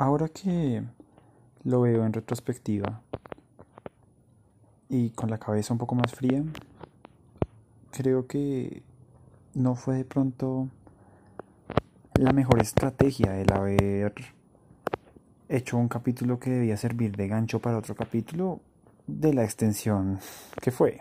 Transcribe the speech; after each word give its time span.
Ahora 0.00 0.30
que 0.30 0.82
lo 1.62 1.82
veo 1.82 2.06
en 2.06 2.14
retrospectiva 2.14 3.02
y 4.88 5.10
con 5.10 5.28
la 5.28 5.36
cabeza 5.36 5.74
un 5.74 5.78
poco 5.78 5.94
más 5.94 6.14
fría, 6.14 6.42
creo 7.90 8.26
que 8.26 8.82
no 9.52 9.74
fue 9.74 9.96
de 9.96 10.06
pronto 10.06 10.68
la 12.14 12.32
mejor 12.32 12.62
estrategia 12.62 13.38
el 13.38 13.52
haber 13.52 14.14
hecho 15.50 15.76
un 15.76 15.88
capítulo 15.88 16.40
que 16.40 16.48
debía 16.48 16.78
servir 16.78 17.14
de 17.14 17.28
gancho 17.28 17.58
para 17.58 17.76
otro 17.76 17.94
capítulo 17.94 18.60
de 19.06 19.34
la 19.34 19.44
extensión 19.44 20.18
que 20.62 20.70
fue. 20.70 20.98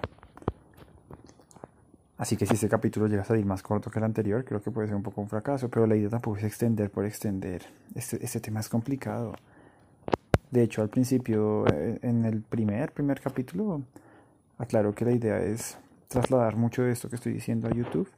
Así 2.19 2.35
que 2.35 2.45
si 2.45 2.55
este 2.55 2.67
capítulo 2.67 3.07
llega 3.07 3.21
a 3.21 3.25
salir 3.25 3.45
más 3.45 3.63
corto 3.63 3.89
que 3.89 3.97
el 3.97 4.03
anterior, 4.03 4.43
creo 4.43 4.61
que 4.61 4.71
puede 4.71 4.89
ser 4.89 4.97
un 4.97 5.03
poco 5.03 5.21
un 5.21 5.29
fracaso, 5.29 5.69
pero 5.69 5.87
la 5.87 5.95
idea 5.95 6.09
tampoco 6.09 6.35
es 6.35 6.43
extender 6.43 6.91
por 6.91 7.05
extender. 7.05 7.63
Este, 7.95 8.21
este 8.21 8.41
tema 8.41 8.59
es 8.59 8.67
complicado. 8.67 9.33
De 10.51 10.61
hecho, 10.61 10.81
al 10.81 10.89
principio, 10.89 11.65
eh, 11.67 11.97
en 12.01 12.25
el 12.25 12.41
primer, 12.41 12.91
primer 12.91 13.21
capítulo, 13.21 13.83
aclaro 14.57 14.93
que 14.93 15.05
la 15.05 15.13
idea 15.13 15.39
es 15.39 15.77
trasladar 16.09 16.57
mucho 16.57 16.81
de 16.81 16.91
esto 16.91 17.07
que 17.07 17.15
estoy 17.15 17.31
diciendo 17.31 17.69
a 17.69 17.71
YouTube. 17.71 18.09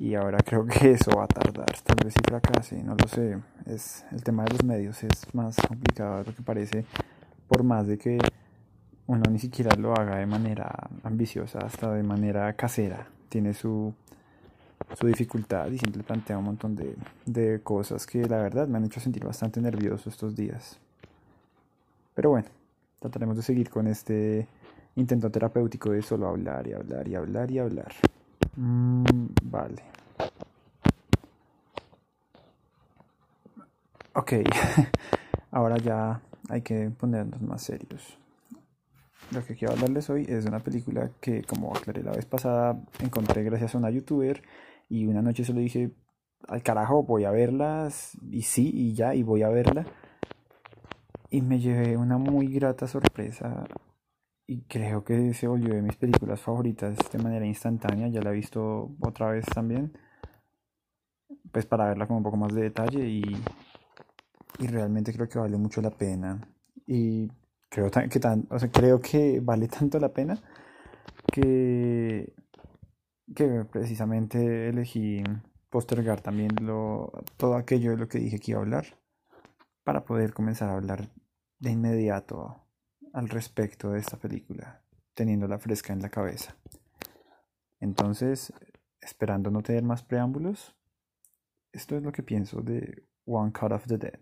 Y 0.00 0.16
ahora 0.16 0.38
creo 0.44 0.66
que 0.66 0.90
eso 0.98 1.12
va 1.16 1.24
a 1.24 1.28
tardar, 1.28 1.70
tal 1.84 2.04
vez 2.04 2.14
si 2.14 2.20
fracase, 2.28 2.82
no 2.82 2.96
lo 2.96 3.06
sé. 3.06 3.38
Es, 3.66 4.06
el 4.10 4.24
tema 4.24 4.42
de 4.42 4.54
los 4.54 4.64
medios 4.64 5.04
es 5.04 5.32
más 5.34 5.54
complicado 5.68 6.18
de 6.18 6.24
lo 6.24 6.34
que 6.34 6.42
parece, 6.42 6.84
por 7.46 7.62
más 7.62 7.86
de 7.86 7.96
que 7.96 8.18
uno 9.08 9.22
ni 9.30 9.38
siquiera 9.38 9.74
lo 9.76 9.94
haga 9.94 10.16
de 10.16 10.26
manera 10.26 10.70
ambiciosa, 11.02 11.60
hasta 11.60 11.92
de 11.92 12.02
manera 12.02 12.52
casera. 12.52 13.08
Tiene 13.30 13.54
su, 13.54 13.92
su 14.98 15.06
dificultad 15.06 15.70
y 15.70 15.78
siempre 15.78 16.02
plantea 16.02 16.38
un 16.38 16.44
montón 16.44 16.76
de, 16.76 16.94
de 17.24 17.60
cosas 17.62 18.06
que 18.06 18.26
la 18.26 18.36
verdad 18.38 18.68
me 18.68 18.76
han 18.76 18.84
hecho 18.84 19.00
sentir 19.00 19.24
bastante 19.24 19.60
nervioso 19.62 20.10
estos 20.10 20.36
días. 20.36 20.78
Pero 22.14 22.30
bueno, 22.30 22.48
trataremos 23.00 23.36
de 23.36 23.42
seguir 23.42 23.70
con 23.70 23.86
este 23.86 24.46
intento 24.96 25.30
terapéutico 25.30 25.90
de 25.90 26.02
solo 26.02 26.28
hablar 26.28 26.66
y 26.66 26.74
hablar 26.74 27.08
y 27.08 27.14
hablar 27.14 27.50
y 27.50 27.58
hablar. 27.58 27.92
Mm, 28.56 29.04
vale. 29.44 29.82
Ok, 34.12 34.32
ahora 35.50 35.78
ya 35.78 36.20
hay 36.50 36.60
que 36.60 36.90
ponernos 36.90 37.40
más 37.40 37.62
serios. 37.62 38.18
Lo 39.30 39.44
que 39.44 39.54
quiero 39.54 39.74
hablarles 39.74 40.08
hoy 40.08 40.24
es 40.28 40.44
de 40.44 40.50
una 40.50 40.60
película 40.60 41.10
que, 41.20 41.42
como 41.42 41.74
aclaré 41.74 42.02
la 42.02 42.12
vez 42.12 42.24
pasada, 42.24 42.82
encontré 43.00 43.42
gracias 43.44 43.74
a 43.74 43.78
una 43.78 43.90
youtuber 43.90 44.42
y 44.88 45.06
una 45.06 45.20
noche 45.20 45.44
se 45.44 45.52
lo 45.52 45.60
dije, 45.60 45.90
al 46.46 46.62
carajo, 46.62 47.02
voy 47.02 47.24
a 47.24 47.30
verlas 47.30 48.16
y 48.30 48.42
sí, 48.42 48.70
y 48.72 48.94
ya, 48.94 49.14
y 49.14 49.22
voy 49.22 49.42
a 49.42 49.48
verla 49.48 49.84
y 51.30 51.42
me 51.42 51.58
llevé 51.58 51.96
una 51.96 52.18
muy 52.18 52.46
grata 52.48 52.86
sorpresa 52.86 53.66
y 54.46 54.62
creo 54.62 55.04
que 55.04 55.34
se 55.34 55.46
volvió 55.46 55.74
de 55.74 55.82
mis 55.82 55.96
películas 55.96 56.40
favoritas 56.40 56.96
de 57.12 57.18
manera 57.18 57.44
instantánea, 57.44 58.08
ya 58.08 58.22
la 58.22 58.30
he 58.30 58.34
visto 58.34 58.96
otra 59.00 59.30
vez 59.30 59.44
también, 59.44 59.92
pues 61.52 61.66
para 61.66 61.88
verla 61.88 62.06
con 62.06 62.16
un 62.16 62.22
poco 62.22 62.38
más 62.38 62.54
de 62.54 62.62
detalle 62.62 63.06
y, 63.06 63.22
y 64.58 64.66
realmente 64.68 65.12
creo 65.12 65.28
que 65.28 65.38
vale 65.38 65.58
mucho 65.58 65.82
la 65.82 65.90
pena. 65.90 66.48
Y 66.86 67.28
creo 67.68 67.90
que 67.90 68.20
tan, 68.20 68.46
o 68.50 68.58
sea, 68.58 68.70
creo 68.70 69.00
que 69.00 69.40
vale 69.40 69.68
tanto 69.78 69.98
la 69.98 70.12
pena 70.12 70.40
que 71.32 72.32
que 73.34 73.64
precisamente 73.70 74.68
elegí 74.68 75.22
postergar 75.70 76.20
también 76.20 76.50
lo, 76.62 77.12
todo 77.36 77.56
aquello 77.56 77.90
de 77.90 77.98
lo 77.98 78.08
que 78.08 78.18
dije 78.18 78.38
que 78.38 78.52
iba 78.52 78.60
a 78.60 78.62
hablar 78.62 78.86
para 79.84 80.04
poder 80.04 80.32
comenzar 80.32 80.70
a 80.70 80.74
hablar 80.74 81.10
de 81.58 81.70
inmediato 81.70 82.64
al 83.12 83.28
respecto 83.28 83.90
de 83.90 84.00
esta 84.00 84.16
película, 84.16 84.82
teniéndola 85.14 85.58
fresca 85.58 85.92
en 85.92 86.02
la 86.02 86.10
cabeza. 86.10 86.56
Entonces, 87.80 88.52
esperando 89.00 89.50
no 89.50 89.62
tener 89.62 89.82
más 89.82 90.02
preámbulos, 90.02 90.76
esto 91.72 91.96
es 91.96 92.02
lo 92.02 92.12
que 92.12 92.22
pienso 92.22 92.60
de 92.62 93.06
One 93.24 93.52
Cut 93.52 93.72
of 93.72 93.86
the 93.86 93.98
Dead. 93.98 94.20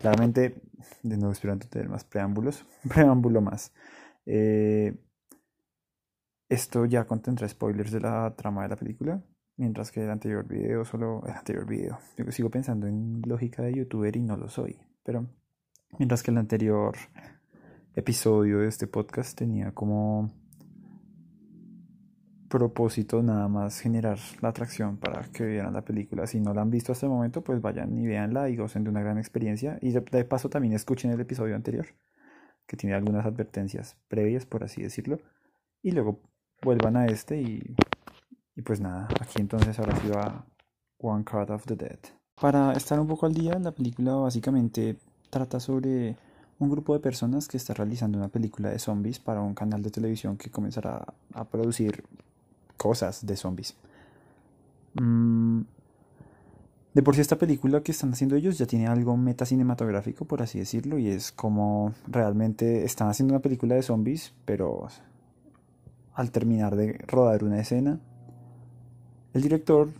Claramente, 0.00 0.62
de 1.02 1.16
nuevo 1.16 1.32
esperando 1.32 1.66
tener 1.68 1.88
más 1.88 2.04
preámbulos, 2.04 2.64
preámbulo 2.88 3.40
más. 3.40 3.72
Eh, 4.24 4.94
esto 6.48 6.84
ya 6.84 7.06
contendrá 7.06 7.48
spoilers 7.48 7.90
de 7.90 8.00
la 8.00 8.34
trama 8.36 8.62
de 8.62 8.68
la 8.68 8.76
película, 8.76 9.22
mientras 9.56 9.90
que 9.90 10.04
el 10.04 10.10
anterior 10.10 10.46
video 10.46 10.84
solo 10.84 11.22
el 11.26 11.32
anterior 11.32 11.66
video. 11.66 11.98
Yo 12.16 12.30
sigo 12.30 12.50
pensando 12.50 12.86
en 12.86 13.22
lógica 13.26 13.62
de 13.62 13.74
youtuber 13.74 14.16
y 14.16 14.22
no 14.22 14.36
lo 14.36 14.48
soy, 14.48 14.78
pero 15.02 15.26
Mientras 15.98 16.22
que 16.22 16.30
el 16.30 16.36
anterior 16.36 16.94
episodio 17.94 18.58
de 18.58 18.68
este 18.68 18.86
podcast 18.86 19.38
tenía 19.38 19.72
como 19.72 20.30
propósito 22.58 23.22
nada 23.22 23.48
más 23.48 23.80
generar 23.80 24.18
la 24.40 24.48
atracción 24.48 24.96
para 24.96 25.22
que 25.24 25.44
vieran 25.44 25.74
la 25.74 25.84
película. 25.84 26.26
Si 26.26 26.40
no 26.40 26.54
la 26.54 26.62
han 26.62 26.70
visto 26.70 26.92
hasta 26.92 27.04
el 27.04 27.12
momento, 27.12 27.42
pues 27.42 27.60
vayan 27.60 27.98
y 27.98 28.06
veanla 28.06 28.48
y 28.48 28.56
gocen 28.56 28.84
de 28.84 28.90
una 28.90 29.02
gran 29.02 29.18
experiencia. 29.18 29.78
Y 29.82 29.92
de, 29.92 30.24
paso 30.24 30.48
también 30.48 30.72
escuchen 30.72 31.10
el 31.10 31.20
episodio 31.20 31.54
anterior, 31.54 31.86
que 32.66 32.76
tiene 32.76 32.96
algunas 32.96 33.26
advertencias 33.26 33.98
previas, 34.08 34.46
por 34.46 34.64
así 34.64 34.82
decirlo. 34.82 35.18
Y 35.82 35.90
luego 35.90 36.20
vuelvan 36.62 36.96
a 36.96 37.06
este 37.06 37.40
y, 37.42 37.76
y 38.54 38.62
pues 38.62 38.80
nada, 38.80 39.08
aquí 39.20 39.40
entonces 39.40 39.78
ahora 39.78 39.94
sí 40.00 40.08
va 40.08 40.46
One 40.98 41.24
Card 41.24 41.50
of 41.50 41.66
the 41.66 41.76
Dead. 41.76 41.98
Para 42.40 42.72
estar 42.72 42.98
un 42.98 43.06
poco 43.06 43.26
al 43.26 43.34
día, 43.34 43.58
la 43.58 43.72
película 43.72 44.14
básicamente 44.14 44.96
trata 45.28 45.60
sobre 45.60 46.16
un 46.58 46.70
grupo 46.70 46.94
de 46.94 47.00
personas 47.00 47.48
que 47.48 47.58
está 47.58 47.74
realizando 47.74 48.16
una 48.16 48.28
película 48.28 48.70
de 48.70 48.78
zombies 48.78 49.18
para 49.18 49.42
un 49.42 49.54
canal 49.54 49.82
de 49.82 49.90
televisión 49.90 50.38
que 50.38 50.50
comenzará 50.50 51.04
a 51.34 51.44
producir 51.44 52.02
cosas 52.76 53.24
de 53.26 53.36
zombies. 53.36 53.76
Mm, 54.94 55.62
de 56.94 57.02
por 57.02 57.14
sí 57.14 57.20
esta 57.20 57.36
película 57.36 57.82
que 57.82 57.92
están 57.92 58.12
haciendo 58.12 58.36
ellos 58.36 58.56
ya 58.56 58.66
tiene 58.66 58.86
algo 58.86 59.16
metacinematográfico, 59.16 60.24
por 60.24 60.40
así 60.40 60.58
decirlo, 60.58 60.98
y 60.98 61.08
es 61.08 61.30
como 61.30 61.92
realmente 62.06 62.84
están 62.84 63.08
haciendo 63.08 63.34
una 63.34 63.42
película 63.42 63.74
de 63.74 63.82
zombies, 63.82 64.32
pero 64.46 64.88
al 66.14 66.30
terminar 66.30 66.74
de 66.74 66.94
rodar 67.06 67.44
una 67.44 67.60
escena, 67.60 68.00
el 69.34 69.42
director 69.42 69.90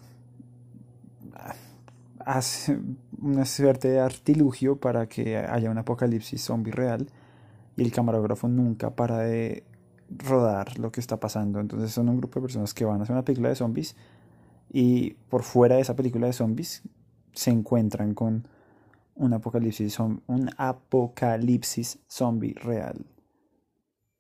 hace 2.27 2.79
una 3.21 3.45
suerte 3.45 3.89
de 3.89 4.01
artilugio 4.01 4.77
para 4.77 5.07
que 5.07 5.37
haya 5.37 5.71
un 5.71 5.79
apocalipsis 5.79 6.43
zombie 6.43 6.73
real 6.73 7.07
y 7.77 7.83
el 7.83 7.93
camarógrafo 7.93 8.49
nunca 8.49 8.91
para 8.91 9.19
de 9.19 9.65
rodar 10.11 10.79
lo 10.79 10.93
que 10.93 11.01
está 11.01 11.19
pasando. 11.19 11.61
Entonces 11.61 11.91
son 11.93 12.09
un 12.09 12.19
grupo 12.19 12.41
de 12.41 12.47
personas 12.47 12.75
que 12.75 12.85
van 12.85 13.01
a 13.01 13.03
hacer 13.03 13.15
una 13.15 13.25
película 13.25 13.49
de 13.49 13.57
zombies 13.57 13.97
y 14.73 15.13
por 15.29 15.43
fuera 15.43 15.77
de 15.77 15.83
esa 15.83 15.97
película 15.97 16.27
de 16.27 16.33
zombies 16.33 16.83
se 17.33 17.51
encuentran 17.51 18.15
con 18.15 18.49
un 19.15 19.33
apocalipsis, 19.33 19.99
un 19.99 20.51
apocalipsis 20.57 21.99
zombie 22.09 22.55
real. 22.55 23.07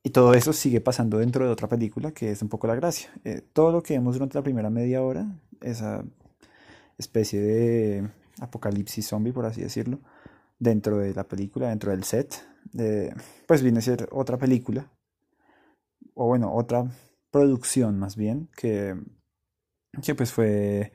Y 0.03 0.11
todo 0.11 0.35
eso 0.35 0.53
sigue 0.53 0.81
pasando 0.81 1.19
dentro 1.19 1.45
de 1.45 1.51
otra 1.51 1.69
película 1.69 2.13
que 2.13 2.31
es 2.31 2.41
un 2.41 2.49
poco 2.49 2.69
la 2.69 2.77
gracia. 2.77 3.11
Eh, 3.25 3.43
todo 3.53 3.73
lo 3.73 3.83
que 3.83 3.95
vemos 3.95 4.15
durante 4.15 4.39
la 4.39 4.43
primera 4.43 4.71
media 4.71 5.03
hora, 5.03 5.27
esa 5.61 6.05
especie 6.97 7.41
de 7.41 8.09
apocalipsis 8.41 9.09
zombie, 9.09 9.33
por 9.33 9.47
así 9.47 9.63
decirlo, 9.63 9.99
dentro 10.59 10.99
de 10.99 11.13
la 11.13 11.25
película, 11.25 11.71
dentro 11.71 11.91
del 11.91 12.05
set, 12.05 12.47
pues 13.47 13.63
viene 13.63 13.79
a 13.79 13.83
ser 13.83 14.09
otra 14.13 14.39
película, 14.39 14.91
o 16.17 16.27
bueno, 16.27 16.53
otra 16.53 16.91
producción 17.31 17.99
más 17.99 18.17
bien, 18.17 18.49
que, 18.57 18.97
que 20.03 20.15
pues 20.15 20.33
fue, 20.33 20.93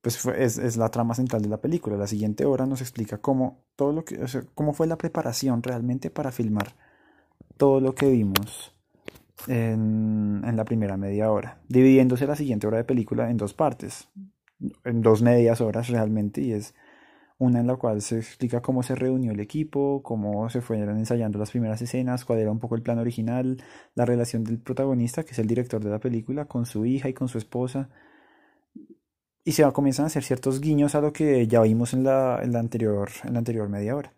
pues 0.00 0.18
fue, 0.18 0.44
es, 0.44 0.58
es, 0.58 0.76
la 0.76 0.90
trama 0.90 1.14
central 1.14 1.42
de 1.42 1.48
la 1.48 1.60
película. 1.60 1.96
La 1.96 2.06
siguiente 2.06 2.44
hora 2.44 2.66
nos 2.66 2.80
explica 2.80 3.18
cómo, 3.18 3.64
todo 3.76 3.92
lo 3.92 4.04
que, 4.04 4.18
cómo 4.54 4.74
fue 4.74 4.86
la 4.86 4.98
preparación 4.98 5.62
realmente 5.62 6.10
para 6.10 6.32
filmar 6.32 6.74
todo 7.56 7.80
lo 7.80 7.94
que 7.94 8.10
vimos 8.10 8.74
en, 9.46 10.42
en 10.44 10.56
la 10.56 10.64
primera 10.64 10.96
media 10.96 11.30
hora, 11.30 11.60
dividiéndose 11.68 12.26
la 12.26 12.36
siguiente 12.36 12.66
hora 12.66 12.78
de 12.78 12.84
película 12.84 13.30
en 13.30 13.36
dos 13.36 13.54
partes 13.54 14.08
en 14.84 15.02
dos 15.02 15.22
medias 15.22 15.60
horas 15.60 15.88
realmente 15.88 16.40
y 16.40 16.52
es 16.52 16.74
una 17.38 17.60
en 17.60 17.66
la 17.68 17.76
cual 17.76 18.02
se 18.02 18.18
explica 18.18 18.60
cómo 18.60 18.82
se 18.82 18.94
reunió 18.96 19.32
el 19.32 19.40
equipo, 19.40 20.02
cómo 20.02 20.50
se 20.50 20.60
fueron 20.60 20.98
ensayando 20.98 21.38
las 21.38 21.50
primeras 21.50 21.80
escenas, 21.82 22.24
cuál 22.24 22.40
era 22.40 22.50
un 22.50 22.58
poco 22.58 22.74
el 22.74 22.82
plan 22.82 22.98
original, 22.98 23.62
la 23.94 24.04
relación 24.04 24.44
del 24.44 24.58
protagonista, 24.58 25.24
que 25.24 25.32
es 25.32 25.38
el 25.38 25.46
director 25.46 25.82
de 25.82 25.90
la 25.90 26.00
película, 26.00 26.46
con 26.46 26.66
su 26.66 26.84
hija 26.86 27.08
y 27.08 27.14
con 27.14 27.28
su 27.28 27.38
esposa. 27.38 27.88
Y 29.44 29.52
se 29.52 29.70
comienzan 29.72 30.04
a 30.04 30.06
hacer 30.08 30.24
ciertos 30.24 30.60
guiños 30.60 30.94
a 30.94 31.00
lo 31.00 31.12
que 31.12 31.46
ya 31.46 31.62
vimos 31.62 31.94
en 31.94 32.04
la, 32.04 32.40
en 32.42 32.52
la, 32.52 32.58
anterior, 32.60 33.08
en 33.24 33.32
la 33.32 33.38
anterior 33.38 33.68
media 33.68 33.96
hora, 33.96 34.12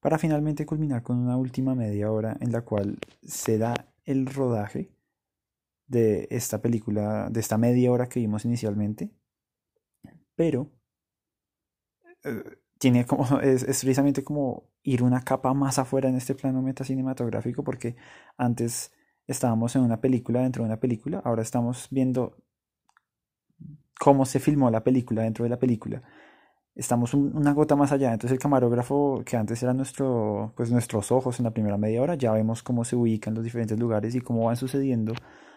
para 0.00 0.18
finalmente 0.18 0.66
culminar 0.66 1.02
con 1.02 1.18
una 1.18 1.36
última 1.36 1.74
media 1.74 2.12
hora 2.12 2.36
en 2.40 2.52
la 2.52 2.62
cual 2.62 2.98
se 3.22 3.58
da 3.58 3.88
el 4.04 4.26
rodaje 4.26 4.90
de 5.88 6.28
esta 6.30 6.60
película, 6.62 7.28
de 7.30 7.40
esta 7.40 7.58
media 7.58 7.90
hora 7.92 8.08
que 8.08 8.20
vimos 8.20 8.44
inicialmente, 8.44 9.10
pero 10.36 10.70
tiene 12.78 13.06
como, 13.06 13.40
es, 13.40 13.64
precisamente 13.64 14.24
como 14.24 14.70
ir 14.82 15.02
una 15.02 15.22
capa 15.22 15.52
más 15.54 15.78
afuera 15.78 16.08
en 16.08 16.16
este 16.16 16.34
plano 16.34 16.62
metacinematográfico, 16.62 17.62
porque 17.64 17.96
antes 18.36 18.92
estábamos 19.26 19.76
en 19.76 19.82
una 19.82 20.00
película 20.00 20.40
dentro 20.40 20.62
de 20.62 20.68
una 20.68 20.80
película, 20.80 21.20
ahora 21.24 21.42
estamos 21.42 21.88
viendo 21.90 22.36
cómo 23.98 24.24
se 24.24 24.40
filmó 24.40 24.70
la 24.70 24.84
película 24.84 25.22
dentro 25.22 25.44
de 25.44 25.50
la 25.50 25.58
película. 25.58 26.02
Estamos 26.74 27.12
una 27.12 27.52
gota 27.52 27.74
más 27.74 27.90
allá. 27.90 28.12
Entonces 28.12 28.32
el 28.36 28.38
camarógrafo, 28.38 29.22
que 29.26 29.36
antes 29.36 29.60
era 29.64 29.74
nuestro, 29.74 30.52
pues 30.56 30.70
nuestros 30.70 31.10
ojos 31.10 31.40
en 31.40 31.44
la 31.44 31.50
primera 31.50 31.76
media 31.76 32.00
hora, 32.00 32.14
ya 32.14 32.30
vemos 32.32 32.62
cómo 32.62 32.84
se 32.84 32.94
ubican 32.94 33.34
los 33.34 33.42
diferentes 33.42 33.78
lugares 33.78 34.14
y 34.14 34.20
cómo 34.20 34.44
van 34.44 34.56
sucediendo 34.56 35.14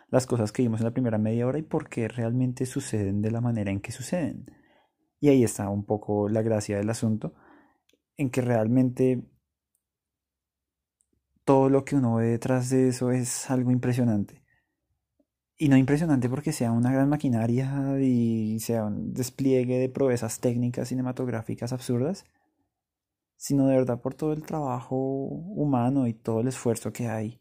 las 0.09 0.25
cosas 0.25 0.51
que 0.51 0.63
vimos 0.63 0.81
en 0.81 0.85
la 0.85 0.91
primera 0.91 1.19
media 1.19 1.45
hora 1.47 1.59
y 1.59 1.61
por 1.61 1.89
qué 1.89 2.07
realmente 2.07 2.65
suceden 2.65 3.21
de 3.21 3.31
la 3.31 3.39
manera 3.39 3.71
en 3.71 3.79
que 3.79 3.91
suceden. 3.91 4.45
Y 5.21 5.29
ahí 5.29 5.43
está 5.43 5.69
un 5.69 5.85
poco 5.85 6.27
la 6.29 6.41
gracia 6.41 6.77
del 6.77 6.89
asunto, 6.89 7.35
en 8.17 8.31
que 8.31 8.41
realmente 8.41 9.23
todo 11.45 11.69
lo 11.69 11.85
que 11.85 11.95
uno 11.95 12.15
ve 12.15 12.25
detrás 12.25 12.71
de 12.71 12.87
eso 12.89 13.11
es 13.11 13.49
algo 13.51 13.69
impresionante. 13.69 14.41
Y 15.57 15.69
no 15.69 15.77
impresionante 15.77 16.27
porque 16.27 16.51
sea 16.51 16.71
una 16.71 16.91
gran 16.91 17.07
maquinaria 17.07 17.99
y 17.99 18.59
sea 18.61 18.85
un 18.85 19.13
despliegue 19.13 19.77
de 19.77 19.89
proezas 19.89 20.39
técnicas 20.39 20.87
cinematográficas 20.87 21.71
absurdas, 21.71 22.25
sino 23.37 23.67
de 23.67 23.75
verdad 23.75 24.01
por 24.01 24.15
todo 24.15 24.33
el 24.33 24.41
trabajo 24.41 24.95
humano 24.97 26.07
y 26.07 26.15
todo 26.15 26.41
el 26.41 26.47
esfuerzo 26.47 26.91
que 26.91 27.09
hay. 27.09 27.39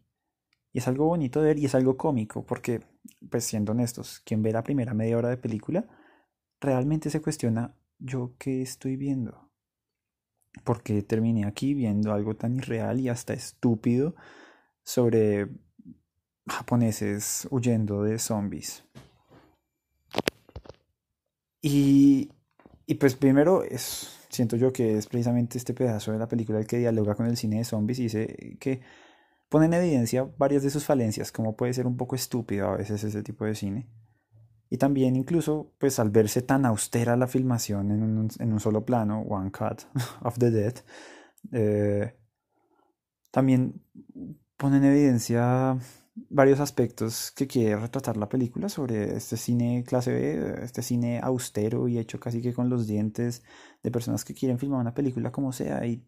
Y 0.74 0.80
es 0.80 0.88
algo 0.88 1.06
bonito 1.06 1.40
de 1.40 1.46
ver 1.46 1.58
y 1.58 1.64
es 1.64 1.74
algo 1.74 1.96
cómico, 1.96 2.44
porque, 2.44 2.80
pues 3.30 3.44
siendo 3.44 3.72
honestos, 3.72 4.20
quien 4.20 4.42
ve 4.42 4.52
la 4.52 4.62
primera 4.62 4.92
media 4.92 5.16
hora 5.16 5.30
de 5.30 5.38
película 5.38 5.88
realmente 6.60 7.10
se 7.10 7.20
cuestiona 7.20 7.74
yo 7.98 8.34
qué 8.38 8.62
estoy 8.62 8.96
viendo. 8.96 9.50
Porque 10.64 11.02
terminé 11.02 11.46
aquí 11.46 11.74
viendo 11.74 12.12
algo 12.12 12.36
tan 12.36 12.56
irreal 12.56 13.00
y 13.00 13.08
hasta 13.08 13.32
estúpido 13.32 14.14
sobre 14.82 15.48
japoneses 16.46 17.46
huyendo 17.50 18.02
de 18.02 18.18
zombies. 18.18 18.84
Y, 21.62 22.32
y 22.86 22.94
pues 22.94 23.14
primero 23.14 23.62
es, 23.62 24.18
siento 24.28 24.56
yo 24.56 24.72
que 24.72 24.96
es 24.96 25.06
precisamente 25.06 25.58
este 25.58 25.74
pedazo 25.74 26.12
de 26.12 26.18
la 26.18 26.28
película 26.28 26.58
el 26.58 26.66
que 26.66 26.78
dialoga 26.78 27.14
con 27.14 27.26
el 27.26 27.36
cine 27.36 27.58
de 27.58 27.64
zombies 27.64 27.98
y 27.98 28.02
dice 28.04 28.56
que 28.58 28.80
pone 29.48 29.66
en 29.66 29.74
evidencia 29.74 30.28
varias 30.38 30.62
de 30.62 30.70
sus 30.70 30.84
falencias, 30.84 31.32
como 31.32 31.56
puede 31.56 31.74
ser 31.74 31.86
un 31.86 31.96
poco 31.96 32.16
estúpido 32.16 32.68
a 32.68 32.76
veces 32.76 33.04
ese 33.04 33.22
tipo 33.22 33.44
de 33.44 33.54
cine. 33.54 33.88
Y 34.70 34.78
también 34.78 35.16
incluso, 35.16 35.74
pues 35.78 35.98
al 35.98 36.10
verse 36.10 36.42
tan 36.42 36.64
austera 36.64 37.16
la 37.16 37.26
filmación 37.26 37.90
en 37.90 38.02
un, 38.02 38.28
en 38.38 38.52
un 38.52 38.60
solo 38.60 38.84
plano, 38.84 39.22
One 39.22 39.50
Cut 39.50 39.82
of 40.22 40.38
the 40.38 40.50
Dead, 40.50 40.74
eh, 41.52 42.16
también 43.32 43.82
pone 44.56 44.76
en 44.76 44.84
evidencia 44.84 45.76
varios 46.28 46.60
aspectos 46.60 47.32
que 47.32 47.46
quiere 47.46 47.76
retratar 47.76 48.16
la 48.16 48.28
película 48.28 48.68
sobre 48.68 49.16
este 49.16 49.36
cine 49.36 49.84
clase 49.84 50.12
B, 50.12 50.62
este 50.62 50.82
cine 50.82 51.20
austero 51.20 51.88
y 51.88 51.98
hecho 51.98 52.20
casi 52.20 52.42
que 52.42 52.52
con 52.52 52.68
los 52.68 52.86
dientes 52.86 53.42
de 53.82 53.90
personas 53.90 54.24
que 54.24 54.34
quieren 54.34 54.58
filmar 54.58 54.80
una 54.80 54.94
película 54.94 55.32
como 55.32 55.52
sea 55.52 55.84
y, 55.86 56.06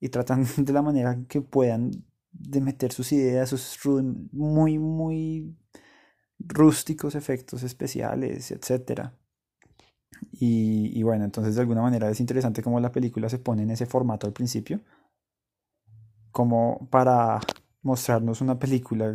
y 0.00 0.08
tratan 0.10 0.44
de 0.56 0.72
la 0.72 0.82
manera 0.82 1.18
que 1.28 1.40
puedan 1.40 1.90
de 2.30 2.60
meter 2.60 2.92
sus 2.92 3.12
ideas, 3.12 3.48
sus 3.50 3.78
muy, 4.32 4.78
muy 4.78 5.56
rústicos 6.38 7.14
efectos 7.14 7.62
especiales, 7.62 8.50
etc. 8.50 9.10
Y, 10.32 10.98
y, 10.98 11.02
bueno, 11.02 11.24
entonces 11.24 11.54
de 11.54 11.60
alguna 11.60 11.82
manera 11.82 12.10
es 12.10 12.20
interesante 12.20 12.62
cómo 12.62 12.80
la 12.80 12.92
película 12.92 13.28
se 13.28 13.38
pone 13.38 13.62
en 13.62 13.70
ese 13.70 13.86
formato 13.86 14.26
al 14.26 14.32
principio, 14.32 14.80
como 16.30 16.88
para 16.90 17.40
mostrarnos 17.82 18.40
una 18.40 18.58
película, 18.58 19.14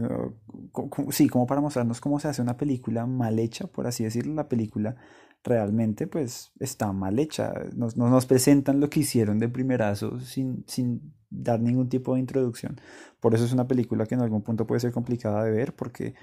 sí, 1.11 1.27
como 1.29 1.45
para 1.45 1.61
mostrarnos 1.61 2.01
cómo 2.01 2.19
se 2.19 2.27
hace 2.27 2.41
una 2.41 2.57
película 2.57 3.05
mal 3.05 3.39
hecha, 3.39 3.67
por 3.67 3.87
así 3.87 4.03
decirlo, 4.03 4.33
la 4.33 4.47
película 4.47 4.95
realmente 5.43 6.07
pues 6.07 6.51
está 6.59 6.91
mal 6.93 7.19
hecha, 7.19 7.53
nos, 7.75 7.97
nos 7.97 8.25
presentan 8.25 8.79
lo 8.79 8.89
que 8.89 9.01
hicieron 9.01 9.39
de 9.39 9.49
primerazo 9.49 10.19
sin, 10.21 10.63
sin 10.67 11.13
dar 11.29 11.59
ningún 11.59 11.89
tipo 11.89 12.13
de 12.13 12.21
introducción, 12.21 12.79
por 13.19 13.35
eso 13.35 13.43
es 13.43 13.53
una 13.53 13.67
película 13.67 14.05
que 14.05 14.15
en 14.15 14.21
algún 14.21 14.41
punto 14.41 14.65
puede 14.65 14.79
ser 14.79 14.91
complicada 14.91 15.43
de 15.43 15.51
ver 15.51 15.75
porque 15.75 16.15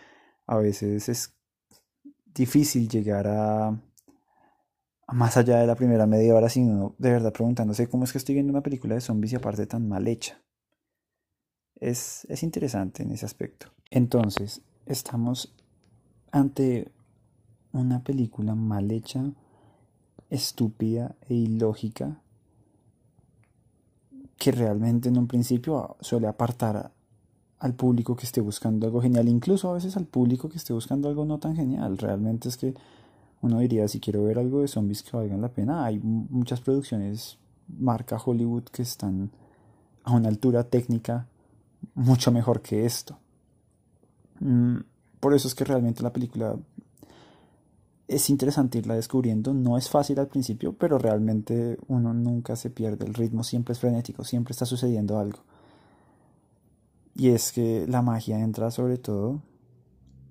a 0.51 0.57
veces 0.57 1.09
es 1.09 1.33
difícil 2.35 2.89
llegar 2.89 3.29
a, 3.29 3.81
más 5.07 5.37
allá 5.37 5.59
de 5.61 5.67
la 5.69 5.77
primera 5.77 6.07
media 6.07 6.35
hora, 6.35 6.49
sino 6.49 6.97
de 6.99 7.13
verdad 7.13 7.33
preguntándose 7.33 7.89
cómo 7.89 8.03
es 8.03 8.11
que 8.11 8.19
estoy 8.19 8.35
viendo 8.35 8.51
una 8.51 8.61
película 8.61 8.97
de 8.97 9.01
zombies 9.01 9.33
y 9.33 9.37
aparte 9.37 9.67
tan 9.69 9.89
mal 9.89 10.09
hecha. 10.09 10.43
Es, 11.77 12.27
es 12.29 12.43
interesante 12.43 13.05
en 13.05 13.13
ese 13.13 13.27
aspecto. 13.27 13.69
Entonces, 13.91 14.63
estamos 14.87 15.55
ante 16.33 16.91
una 17.71 18.03
película 18.03 18.57
mal 18.57 18.91
hecha, 18.91 19.33
estúpida 20.31 21.15
e 21.29 21.35
ilógica 21.35 22.23
que 24.37 24.51
realmente 24.51 25.11
en 25.11 25.17
un 25.17 25.29
principio 25.29 25.97
suele 26.01 26.27
apartar 26.27 26.93
al 27.61 27.75
público 27.75 28.17
que 28.17 28.25
esté 28.25 28.41
buscando 28.41 28.87
algo 28.87 29.01
genial, 29.01 29.29
incluso 29.29 29.71
a 29.71 29.75
veces 29.75 29.97
al 29.97 30.07
público 30.07 30.49
que 30.49 30.57
esté 30.57 30.73
buscando 30.73 31.09
algo 31.09 31.25
no 31.25 31.39
tan 31.39 31.55
genial. 31.55 31.99
Realmente 31.99 32.49
es 32.49 32.57
que 32.57 32.75
uno 33.43 33.59
diría, 33.61 33.87
si 33.87 34.01
quiero 34.01 34.25
ver 34.25 34.39
algo 34.39 34.63
de 34.63 34.69
zombies 34.69 35.03
que 35.03 35.17
valgan 35.17 35.41
la 35.41 35.51
pena, 35.51 35.85
hay 35.85 35.99
muchas 36.01 36.61
producciones 36.61 37.39
marca 37.79 38.21
Hollywood 38.23 38.65
que 38.65 38.83
están 38.83 39.31
a 40.05 40.13
una 40.13 40.29
altura 40.29 40.65
técnica 40.65 41.27
mucho 41.95 42.33
mejor 42.33 42.63
que 42.63 42.87
esto. 42.87 43.19
Mm, 44.41 44.79
por 45.21 45.35
eso 45.35 45.47
es 45.47 45.55
que 45.55 45.65
realmente 45.65 46.03
la 46.03 46.13
película 46.13 46.57
es 48.09 48.31
interesante 48.31 48.79
irla 48.79 48.95
descubriendo. 48.95 49.53
No 49.55 49.77
es 49.77 49.89
fácil 49.89 50.19
al 50.19 50.29
principio, 50.29 50.73
pero 50.73 50.99
realmente 50.99 51.79
uno 51.89 52.13
nunca 52.15 52.57
se 52.57 52.71
pierde. 52.71 53.07
El 53.07 53.15
ritmo 53.15 53.45
siempre 53.45 53.73
es 53.73 53.79
frenético, 53.79 54.25
siempre 54.25 54.53
está 54.53 54.67
sucediendo 54.67 55.19
algo. 55.19 55.41
Y 57.15 57.29
es 57.29 57.53
que 57.53 57.87
la 57.89 58.03
magia 58.03 58.41
entra 58.41 58.71
sobre 58.71 58.99
todo 58.99 59.43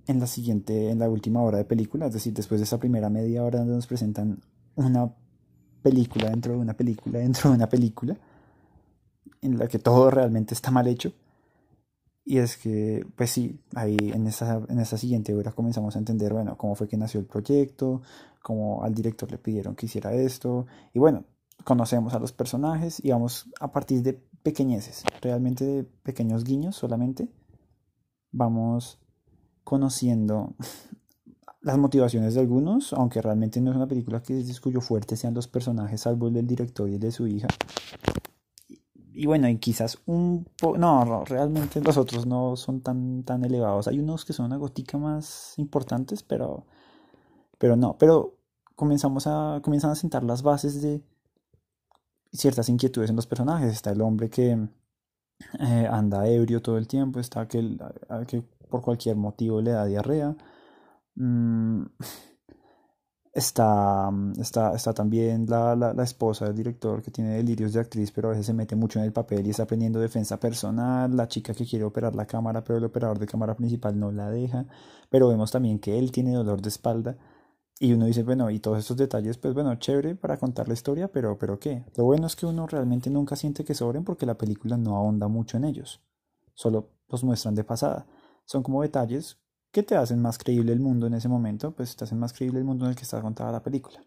en 0.08 0.20
la 0.20 0.28
siguiente, 0.28 0.90
en 0.90 1.00
la 1.00 1.10
última 1.10 1.42
hora 1.42 1.60
de 1.60 1.66
película, 1.66 2.08
es 2.08 2.14
decir, 2.14 2.34
después 2.34 2.60
de 2.60 2.66
esa 2.66 2.80
primera 2.80 3.10
media 3.10 3.44
hora 3.44 3.60
donde 3.60 3.76
nos 3.76 3.86
presentan 3.86 4.40
una 4.76 5.14
película 5.84 6.30
dentro 6.30 6.54
de 6.54 6.60
una 6.60 6.74
película 6.74 7.20
dentro 7.20 7.50
de 7.52 7.56
una 7.56 7.70
película, 7.70 8.18
en 9.42 9.58
la 9.58 9.68
que 9.68 9.80
todo 9.80 10.10
realmente 10.10 10.54
está 10.54 10.72
mal 10.72 10.88
hecho. 10.88 11.14
Y 12.26 12.38
es 12.38 12.58
que, 12.58 13.06
pues 13.16 13.32
sí, 13.32 13.60
ahí 13.76 13.98
en 14.00 14.28
esa, 14.28 14.62
en 14.68 14.80
esa 14.80 14.98
siguiente 14.98 15.34
hora 15.34 15.52
comenzamos 15.52 15.96
a 15.96 16.00
entender, 16.00 16.34
bueno, 16.34 16.58
cómo 16.58 16.76
fue 16.76 16.88
que 16.88 16.98
nació 16.98 17.20
el 17.20 17.26
proyecto, 17.26 18.02
cómo 18.42 18.84
al 18.84 18.94
director 18.94 19.32
le 19.32 19.38
pidieron 19.38 19.76
que 19.76 19.88
hiciera 19.88 20.14
esto, 20.14 20.66
y 20.94 21.00
bueno, 21.00 21.24
conocemos 21.64 22.14
a 22.14 22.20
los 22.20 22.32
personajes 22.32 23.04
y 23.04 23.12
vamos 23.12 23.50
a 23.60 23.72
partir 23.72 24.02
de 24.02 24.22
pequeñeces, 24.44 25.04
realmente 25.22 25.66
de 25.66 25.84
pequeños 25.84 26.44
guiños 26.44 26.76
solamente, 26.76 27.30
vamos 28.32 29.00
conociendo 29.64 30.56
las 31.62 31.78
motivaciones 31.78 32.34
de 32.34 32.42
algunos, 32.42 32.94
aunque 32.94 33.22
realmente 33.22 33.62
no 33.62 33.72
es 33.72 33.78
una 33.78 33.88
película 33.88 34.22
que 34.22 34.40
es 34.40 34.60
cuyo 34.60 34.82
fuerte 34.82 35.16
sean 35.16 35.34
los 35.34 35.48
personajes, 35.48 36.02
salvo 36.02 36.28
el 36.28 36.34
del 36.34 36.48
director 36.48 36.90
y 36.90 36.96
el 36.96 37.00
de 37.00 37.12
su 37.12 37.28
hija. 37.28 37.48
Y 39.12 39.26
bueno, 39.26 39.50
y 39.50 39.58
quizás 39.58 39.98
un 40.06 40.48
poco, 40.58 40.78
no, 40.78 41.26
realmente 41.26 41.82
los 41.82 41.98
otros 41.98 42.26
no 42.26 42.56
son 42.56 42.80
tan, 42.80 43.24
tan 43.24 43.44
elevados. 43.44 43.90
Hay 43.90 44.00
unos 44.00 44.24
que 44.24 44.32
son 44.32 44.46
una 44.46 44.56
gotica 44.56 44.98
más 44.98 45.56
importantes, 45.58 46.24
pero, 46.24 46.66
pero 47.58 47.76
no, 47.76 47.98
pero 47.98 48.38
comenzamos 48.76 49.28
a, 49.28 49.60
comienzan 49.62 49.92
a 49.92 49.96
sentar 49.96 50.24
las 50.24 50.42
bases 50.42 50.82
de, 50.82 51.04
ciertas 52.32 52.70
inquietudes 52.70 53.10
en 53.10 53.16
los 53.16 53.28
personajes. 53.28 53.72
Está 53.72 53.92
el 53.92 54.02
hombre 54.02 54.30
que 54.30 54.58
eh, 55.60 55.88
anda 55.90 56.28
ebrio 56.28 56.62
todo 56.62 56.78
el 56.78 56.88
tiempo, 56.88 57.20
está 57.20 57.42
aquel 57.42 57.80
que 58.28 58.44
por 58.70 58.82
cualquier 58.82 59.16
motivo 59.16 59.62
le 59.62 59.72
da 59.72 59.86
diarrea. 59.86 60.36
Mm, 61.16 61.86
está, 63.34 64.10
está, 64.40 64.74
está 64.76 64.94
también 64.94 65.46
la, 65.48 65.76
la, 65.76 65.94
la, 65.94 66.04
esposa 66.04 66.46
del 66.46 66.56
director 66.56 67.02
que 67.02 67.12
tiene 67.12 67.32
delirios 67.32 67.74
de 67.74 67.80
actriz, 67.82 68.12
pero 68.12 68.30
a 68.30 68.32
veces 68.32 68.46
se 68.46 68.54
mete 68.54 68.76
mucho 68.76 69.00
en 69.00 69.06
el 69.06 69.14
papel 69.14 69.46
y 69.48 69.52
está 69.52 69.64
aprendiendo 69.64 70.00
defensa 70.00 70.40
personal. 70.40 71.16
La 71.16 71.28
chica 71.28 71.54
que 71.54 71.66
quiere 71.66 71.86
operar 71.86 72.16
la 72.16 72.26
cámara, 72.26 72.64
pero 72.64 72.78
el 72.78 72.86
operador 72.86 73.20
de 73.20 73.28
cámara 73.28 73.56
principal 73.56 74.00
no 74.00 74.12
la 74.12 74.30
deja. 74.30 74.66
Pero 75.10 75.30
vemos 75.30 75.52
también 75.52 75.80
que 75.80 75.98
él 75.98 76.12
tiene 76.12 76.34
dolor 76.34 76.62
de 76.62 76.70
espalda 76.70 77.18
y 77.82 77.94
uno 77.94 78.06
dice, 78.06 78.24
bueno, 78.24 78.50
y 78.50 78.60
todos 78.60 78.80
estos 78.80 78.98
detalles, 78.98 79.38
pues 79.38 79.54
bueno, 79.54 79.74
chévere 79.76 80.14
para 80.16 80.38
contar 80.38 80.68
la 80.68 80.74
historia, 80.74 81.10
pero, 81.10 81.38
pero 81.38 81.58
¿qué? 81.60 81.86
Lo 81.96 82.04
bueno 82.04 82.28
es 82.28 82.36
que 82.36 82.46
uno 82.46 82.68
realmente 82.68 83.10
nunca 83.10 83.38
siente 83.38 83.64
que 83.64 83.74
sobren 83.74 84.04
porque 84.04 84.26
la 84.26 84.38
película 84.38 84.76
no 84.76 84.98
ahonda 84.98 85.30
mucho 85.30 85.56
en 85.56 85.64
ellos. 85.64 86.02
Solo 86.54 86.90
los 87.08 87.24
muestran 87.24 87.56
de 87.56 87.64
pasada. 87.64 88.06
Son 88.44 88.64
como 88.64 88.82
detalles 88.82 89.40
que 89.72 89.84
te 89.84 89.96
hacen 89.96 90.22
más 90.22 90.38
creíble 90.38 90.74
el 90.74 90.82
mundo 90.82 91.08
en 91.08 91.14
ese 91.14 91.30
momento, 91.30 91.72
pues 91.72 91.96
te 91.96 92.04
hacen 92.04 92.20
más 92.20 92.34
creíble 92.34 92.60
el 92.60 92.66
mundo 92.66 92.84
en 92.84 92.92
el 92.92 92.98
que 92.98 93.04
está 93.04 93.22
contada 93.22 93.54
la 93.54 93.64
película. 93.64 94.04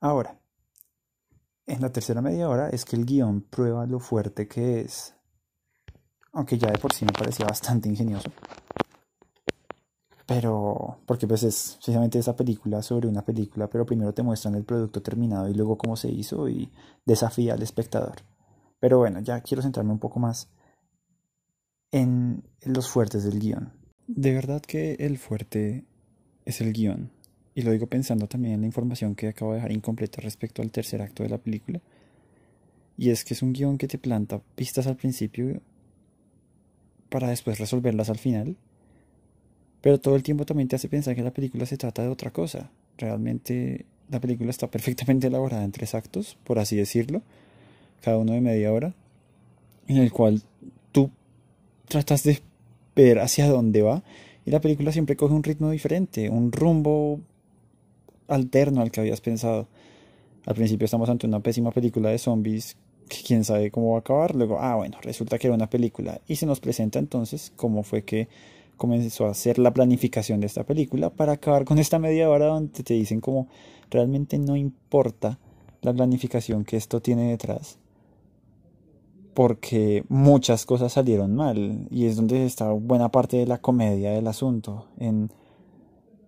Ahora, 0.00 0.40
en 1.66 1.80
la 1.80 1.92
tercera 1.92 2.20
media 2.20 2.48
hora 2.48 2.70
es 2.70 2.84
que 2.84 2.96
el 2.96 3.06
guion 3.06 3.42
prueba 3.42 3.86
lo 3.86 4.00
fuerte 4.00 4.48
que 4.48 4.80
es. 4.80 5.14
Aunque 6.32 6.58
ya 6.58 6.72
de 6.72 6.78
por 6.78 6.92
sí 6.92 7.04
me 7.04 7.12
parecía 7.12 7.46
bastante 7.46 7.88
ingenioso. 7.88 8.30
Pero, 10.26 10.98
porque 11.06 11.26
pues 11.26 11.42
es 11.42 11.74
precisamente 11.76 12.18
esa 12.18 12.34
película 12.34 12.82
sobre 12.82 13.08
una 13.08 13.24
película, 13.24 13.68
pero 13.68 13.84
primero 13.84 14.14
te 14.14 14.22
muestran 14.22 14.54
el 14.54 14.64
producto 14.64 15.02
terminado 15.02 15.48
y 15.48 15.54
luego 15.54 15.76
cómo 15.76 15.96
se 15.96 16.10
hizo 16.10 16.48
y 16.48 16.70
desafía 17.04 17.54
al 17.54 17.62
espectador. 17.62 18.16
Pero 18.80 18.98
bueno, 18.98 19.20
ya 19.20 19.40
quiero 19.40 19.62
centrarme 19.62 19.92
un 19.92 19.98
poco 19.98 20.20
más 20.20 20.48
en 21.92 22.42
los 22.62 22.88
fuertes 22.88 23.24
del 23.24 23.38
guion. 23.38 23.72
De 24.06 24.32
verdad 24.32 24.62
que 24.62 24.94
el 24.98 25.18
fuerte 25.18 25.84
es 26.44 26.60
el 26.60 26.72
guion. 26.72 27.10
Y 27.54 27.62
lo 27.62 27.70
digo 27.70 27.86
pensando 27.86 28.26
también 28.26 28.54
en 28.54 28.60
la 28.62 28.66
información 28.66 29.14
que 29.14 29.28
acabo 29.28 29.52
de 29.52 29.56
dejar 29.56 29.72
incompleta 29.72 30.20
respecto 30.20 30.60
al 30.60 30.72
tercer 30.72 31.02
acto 31.02 31.22
de 31.22 31.28
la 31.28 31.38
película. 31.38 31.80
Y 32.96 33.10
es 33.10 33.24
que 33.24 33.34
es 33.34 33.42
un 33.42 33.52
guion 33.52 33.78
que 33.78 33.88
te 33.88 33.98
planta 33.98 34.40
pistas 34.54 34.86
al 34.86 34.96
principio 34.96 35.60
para 37.10 37.28
después 37.28 37.58
resolverlas 37.58 38.10
al 38.10 38.18
final 38.18 38.56
pero 39.84 40.00
todo 40.00 40.16
el 40.16 40.22
tiempo 40.22 40.46
también 40.46 40.66
te 40.66 40.76
hace 40.76 40.88
pensar 40.88 41.14
que 41.14 41.22
la 41.22 41.30
película 41.30 41.66
se 41.66 41.76
trata 41.76 42.00
de 42.00 42.08
otra 42.08 42.30
cosa. 42.30 42.70
Realmente 42.96 43.84
la 44.08 44.18
película 44.18 44.48
está 44.48 44.66
perfectamente 44.70 45.26
elaborada 45.26 45.62
en 45.62 45.72
tres 45.72 45.94
actos, 45.94 46.38
por 46.42 46.58
así 46.58 46.74
decirlo, 46.74 47.20
cada 48.00 48.16
uno 48.16 48.32
de 48.32 48.40
media 48.40 48.72
hora, 48.72 48.94
en 49.86 49.98
el 49.98 50.10
cual 50.10 50.40
tú 50.90 51.10
tratas 51.86 52.22
de 52.22 52.40
ver 52.96 53.18
hacia 53.18 53.46
dónde 53.46 53.82
va 53.82 54.02
y 54.46 54.52
la 54.52 54.62
película 54.62 54.90
siempre 54.90 55.16
coge 55.16 55.34
un 55.34 55.42
ritmo 55.42 55.68
diferente, 55.70 56.30
un 56.30 56.50
rumbo 56.50 57.20
alterno 58.26 58.80
al 58.80 58.90
que 58.90 59.00
habías 59.00 59.20
pensado. 59.20 59.68
Al 60.46 60.54
principio 60.54 60.86
estamos 60.86 61.10
ante 61.10 61.26
una 61.26 61.40
pésima 61.40 61.72
película 61.72 62.08
de 62.08 62.16
zombies 62.16 62.78
que 63.06 63.18
quién 63.22 63.44
sabe 63.44 63.70
cómo 63.70 63.90
va 63.90 63.96
a 63.98 64.00
acabar. 64.00 64.34
Luego, 64.34 64.60
ah, 64.60 64.76
bueno, 64.76 64.96
resulta 65.02 65.38
que 65.38 65.48
era 65.48 65.54
una 65.54 65.68
película. 65.68 66.22
Y 66.26 66.36
se 66.36 66.46
nos 66.46 66.60
presenta 66.60 66.98
entonces 66.98 67.52
cómo 67.54 67.82
fue 67.82 68.02
que 68.02 68.28
comenzó 68.76 69.26
a 69.26 69.30
hacer 69.30 69.58
la 69.58 69.72
planificación 69.72 70.40
de 70.40 70.46
esta 70.46 70.64
película 70.64 71.10
para 71.10 71.32
acabar 71.32 71.64
con 71.64 71.78
esta 71.78 71.98
media 71.98 72.28
hora 72.28 72.46
donde 72.46 72.82
te 72.82 72.94
dicen 72.94 73.20
como 73.20 73.48
realmente 73.90 74.38
no 74.38 74.56
importa 74.56 75.38
la 75.82 75.92
planificación 75.92 76.64
que 76.64 76.76
esto 76.76 77.00
tiene 77.00 77.30
detrás 77.30 77.78
porque 79.34 80.04
muchas 80.08 80.64
cosas 80.64 80.92
salieron 80.92 81.34
mal 81.34 81.86
y 81.90 82.06
es 82.06 82.16
donde 82.16 82.46
está 82.46 82.70
buena 82.70 83.10
parte 83.10 83.36
de 83.36 83.46
la 83.46 83.58
comedia 83.58 84.12
del 84.12 84.28
asunto 84.28 84.86
en 84.98 85.30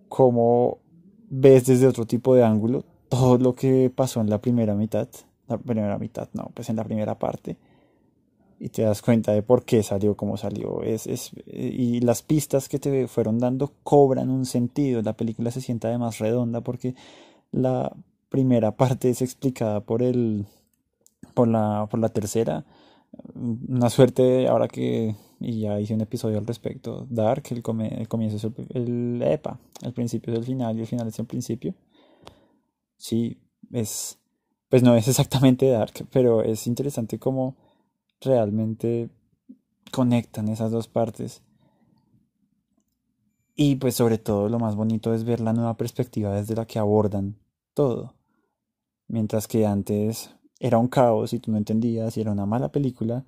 cómo 0.09 0.79
ves 1.29 1.65
desde 1.65 1.87
otro 1.87 2.05
tipo 2.05 2.35
de 2.35 2.43
ángulo 2.43 2.83
todo 3.09 3.37
lo 3.37 3.55
que 3.55 3.91
pasó 3.93 4.21
en 4.21 4.29
la 4.29 4.39
primera 4.41 4.75
mitad 4.75 5.07
la 5.47 5.57
primera 5.57 5.97
mitad 5.97 6.27
no 6.33 6.51
pues 6.53 6.69
en 6.69 6.75
la 6.75 6.83
primera 6.83 7.17
parte 7.17 7.57
y 8.59 8.69
te 8.69 8.83
das 8.83 9.01
cuenta 9.01 9.33
de 9.33 9.43
por 9.43 9.63
qué 9.63 9.83
salió 9.83 10.15
como 10.15 10.37
salió. 10.37 10.81
Es, 10.83 11.07
es, 11.07 11.31
y 11.45 11.99
las 12.01 12.21
pistas 12.21 12.69
que 12.69 12.79
te 12.79 13.07
fueron 13.07 13.39
dando 13.39 13.73
cobran 13.83 14.29
un 14.29 14.45
sentido. 14.45 15.01
La 15.01 15.13
película 15.13 15.51
se 15.51 15.61
sienta 15.61 15.89
además 15.89 16.19
redonda 16.19 16.61
porque 16.61 16.95
la 17.51 17.95
primera 18.29 18.75
parte 18.75 19.09
es 19.09 19.21
explicada 19.21 19.81
por 19.81 20.03
el 20.03 20.45
por 21.33 21.47
la, 21.47 21.87
por 21.89 21.99
la 21.99 22.09
tercera. 22.09 22.65
Una 23.35 23.89
suerte 23.89 24.47
ahora 24.47 24.67
que 24.67 25.15
y 25.39 25.61
ya 25.61 25.79
hice 25.79 25.93
un 25.93 26.01
episodio 26.01 26.37
al 26.39 26.47
respecto. 26.47 27.05
Dark, 27.09 27.43
el, 27.51 27.63
el 27.91 28.07
comienzo 28.07 28.37
es 28.37 28.43
el, 28.43 28.53
el, 28.73 29.21
EPA, 29.21 29.59
el 29.83 29.93
principio 29.93 30.33
es 30.33 30.39
el 30.39 30.45
final 30.45 30.77
y 30.77 30.81
el 30.81 30.87
final 30.87 31.07
es 31.07 31.19
el 31.19 31.25
principio. 31.25 31.75
Sí, 32.97 33.37
es 33.71 34.17
pues 34.69 34.83
no 34.83 34.95
es 34.95 35.07
exactamente 35.07 35.69
Dark, 35.69 36.07
pero 36.11 36.43
es 36.43 36.67
interesante 36.67 37.19
como 37.19 37.55
realmente 38.21 39.09
conectan 39.91 40.47
esas 40.49 40.71
dos 40.71 40.87
partes. 40.87 41.43
Y 43.55 43.75
pues 43.75 43.95
sobre 43.95 44.17
todo 44.17 44.49
lo 44.49 44.59
más 44.59 44.75
bonito 44.75 45.13
es 45.13 45.23
ver 45.23 45.39
la 45.39 45.53
nueva 45.53 45.77
perspectiva 45.77 46.33
desde 46.33 46.55
la 46.55 46.65
que 46.65 46.79
abordan 46.79 47.37
todo. 47.73 48.13
Mientras 49.07 49.47
que 49.47 49.65
antes 49.65 50.31
era 50.59 50.77
un 50.77 50.87
caos 50.87 51.33
y 51.33 51.39
tú 51.39 51.51
no 51.51 51.57
entendías 51.57 52.17
y 52.17 52.21
era 52.21 52.31
una 52.31 52.45
mala 52.45 52.71
película, 52.71 53.25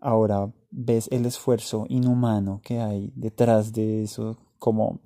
ahora 0.00 0.52
ves 0.70 1.08
el 1.12 1.26
esfuerzo 1.26 1.86
inhumano 1.88 2.60
que 2.64 2.80
hay 2.80 3.12
detrás 3.14 3.72
de 3.72 4.02
eso, 4.02 4.38
como 4.58 5.00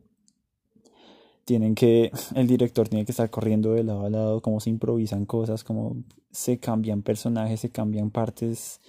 tienen 1.48 1.74
que, 1.74 2.12
el 2.34 2.46
director 2.46 2.90
tiene 2.90 3.06
que 3.06 3.12
estar 3.12 3.30
corriendo 3.30 3.72
de 3.72 3.82
lado 3.82 4.04
a 4.04 4.10
lado, 4.10 4.42
cómo 4.42 4.60
se 4.60 4.68
improvisan 4.68 5.24
cosas, 5.24 5.64
cómo 5.64 5.96
se 6.30 6.58
cambian 6.58 7.00
personajes, 7.00 7.60
se 7.60 7.70
cambian 7.70 8.10
partes 8.10 8.82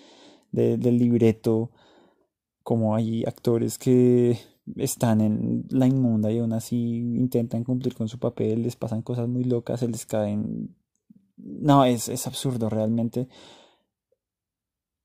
del 0.51 0.97
libreto, 0.97 1.71
como 2.61 2.95
hay 2.95 3.23
actores 3.23 3.77
que 3.77 4.37
están 4.75 5.21
en 5.21 5.67
la 5.69 5.87
inmunda 5.87 6.33
y 6.33 6.39
aún 6.39 6.51
así 6.51 6.97
intentan 6.97 7.63
cumplir 7.63 7.95
con 7.95 8.09
su 8.09 8.19
papel, 8.19 8.63
les 8.63 8.75
pasan 8.75 9.03
cosas 9.03 9.29
muy 9.29 9.45
locas, 9.45 9.79
se 9.79 9.87
les 9.87 10.05
caen... 10.05 10.75
No, 11.37 11.85
es, 11.85 12.09
es 12.09 12.27
absurdo 12.27 12.69
realmente. 12.69 13.29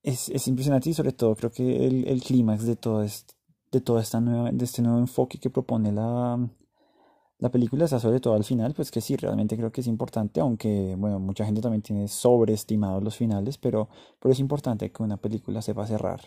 Es, 0.02 0.28
es, 0.28 0.49
impresionante 0.49 0.90
y 0.90 0.94
sobre 0.94 1.12
todo 1.12 1.37
creo 1.37 1.52
que 1.52 1.87
el, 1.87 2.08
el 2.08 2.20
clímax 2.20 2.66
de 2.66 2.75
todo 2.75 3.04
este, 3.04 3.34
de 3.70 3.80
toda 3.80 4.02
esta 4.02 4.20
nueva, 4.20 4.50
de 4.50 4.64
este 4.64 4.82
nuevo 4.82 4.99
enfoque 4.99 5.38
que 5.38 5.50
propone 5.50 5.92
la, 5.92 6.37
la 7.44 7.50
película 7.50 7.84
está 7.84 8.00
sobre 8.00 8.20
todo 8.20 8.32
al 8.32 8.42
final, 8.42 8.72
pues 8.72 8.90
que 8.90 9.02
sí, 9.02 9.16
realmente 9.16 9.54
creo 9.54 9.70
que 9.70 9.82
es 9.82 9.86
importante, 9.86 10.40
aunque, 10.40 10.94
bueno, 10.96 11.18
mucha 11.18 11.44
gente 11.44 11.60
también 11.60 11.82
tiene 11.82 12.08
sobreestimado 12.08 13.02
los 13.02 13.16
finales, 13.16 13.58
pero, 13.58 13.90
pero 14.18 14.32
es 14.32 14.40
importante 14.40 14.90
que 14.90 15.02
una 15.02 15.18
película 15.18 15.60
sepa 15.60 15.86
cerrar. 15.86 16.22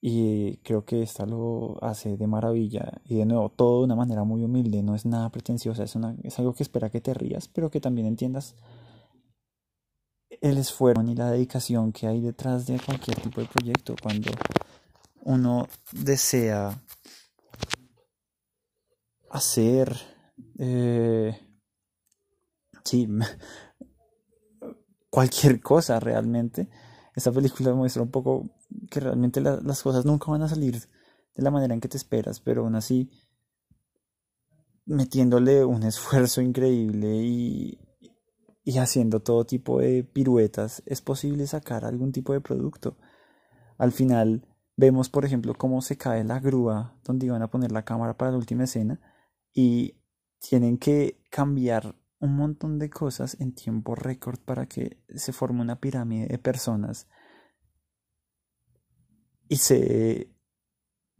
Y 0.00 0.56
creo 0.62 0.86
que 0.86 1.02
esta 1.02 1.26
lo 1.26 1.76
hace 1.82 2.16
de 2.16 2.26
maravilla. 2.26 3.02
Y 3.04 3.16
de 3.16 3.26
nuevo, 3.26 3.50
todo 3.50 3.80
de 3.80 3.84
una 3.84 3.96
manera 3.96 4.24
muy 4.24 4.42
humilde, 4.42 4.82
no 4.82 4.94
es 4.94 5.04
nada 5.04 5.28
pretenciosa, 5.28 5.84
es, 5.84 5.94
una, 5.94 6.16
es 6.22 6.38
algo 6.38 6.54
que 6.54 6.62
espera 6.62 6.88
que 6.88 7.02
te 7.02 7.12
rías, 7.12 7.48
pero 7.48 7.70
que 7.70 7.82
también 7.82 8.06
entiendas 8.06 8.54
el 10.40 10.56
esfuerzo 10.56 11.02
y 11.02 11.14
la 11.14 11.32
dedicación 11.32 11.92
que 11.92 12.06
hay 12.06 12.22
detrás 12.22 12.64
de 12.64 12.80
cualquier 12.80 13.20
tipo 13.20 13.42
de 13.42 13.46
proyecto 13.46 13.94
cuando 14.02 14.30
uno 15.20 15.68
desea 15.92 16.80
hacer, 19.28 20.13
eh, 20.58 21.38
sí, 22.84 23.08
cualquier 25.10 25.60
cosa 25.60 26.00
realmente. 26.00 26.68
Esta 27.14 27.30
película 27.30 27.74
muestra 27.74 28.02
un 28.02 28.10
poco 28.10 28.50
que 28.90 29.00
realmente 29.00 29.40
las 29.40 29.82
cosas 29.82 30.04
nunca 30.04 30.30
van 30.30 30.42
a 30.42 30.48
salir 30.48 30.80
de 31.34 31.42
la 31.42 31.50
manera 31.50 31.74
en 31.74 31.80
que 31.80 31.88
te 31.88 31.96
esperas, 31.96 32.40
pero 32.40 32.62
aún 32.62 32.74
así 32.74 33.10
metiéndole 34.86 35.64
un 35.64 35.82
esfuerzo 35.82 36.42
increíble 36.42 37.16
y, 37.16 37.78
y 38.64 38.78
haciendo 38.78 39.20
todo 39.20 39.44
tipo 39.44 39.80
de 39.80 40.04
piruetas, 40.04 40.82
es 40.86 41.00
posible 41.00 41.46
sacar 41.46 41.84
algún 41.84 42.12
tipo 42.12 42.32
de 42.32 42.40
producto. 42.40 42.96
Al 43.78 43.92
final 43.92 44.46
vemos, 44.76 45.08
por 45.08 45.24
ejemplo, 45.24 45.54
cómo 45.54 45.82
se 45.82 45.96
cae 45.96 46.24
la 46.24 46.40
grúa 46.40 46.96
donde 47.04 47.26
iban 47.26 47.42
a 47.42 47.50
poner 47.50 47.72
la 47.72 47.84
cámara 47.84 48.16
para 48.16 48.32
la 48.32 48.38
última 48.38 48.64
escena 48.64 49.00
y 49.52 49.96
tienen 50.38 50.78
que 50.78 51.20
cambiar 51.30 51.94
un 52.20 52.36
montón 52.36 52.78
de 52.78 52.90
cosas 52.90 53.36
en 53.40 53.54
tiempo 53.54 53.94
récord 53.94 54.38
para 54.38 54.66
que 54.66 54.98
se 55.14 55.32
forme 55.32 55.60
una 55.60 55.80
pirámide 55.80 56.26
de 56.26 56.38
personas 56.38 57.06
y 59.48 59.56
se 59.56 60.30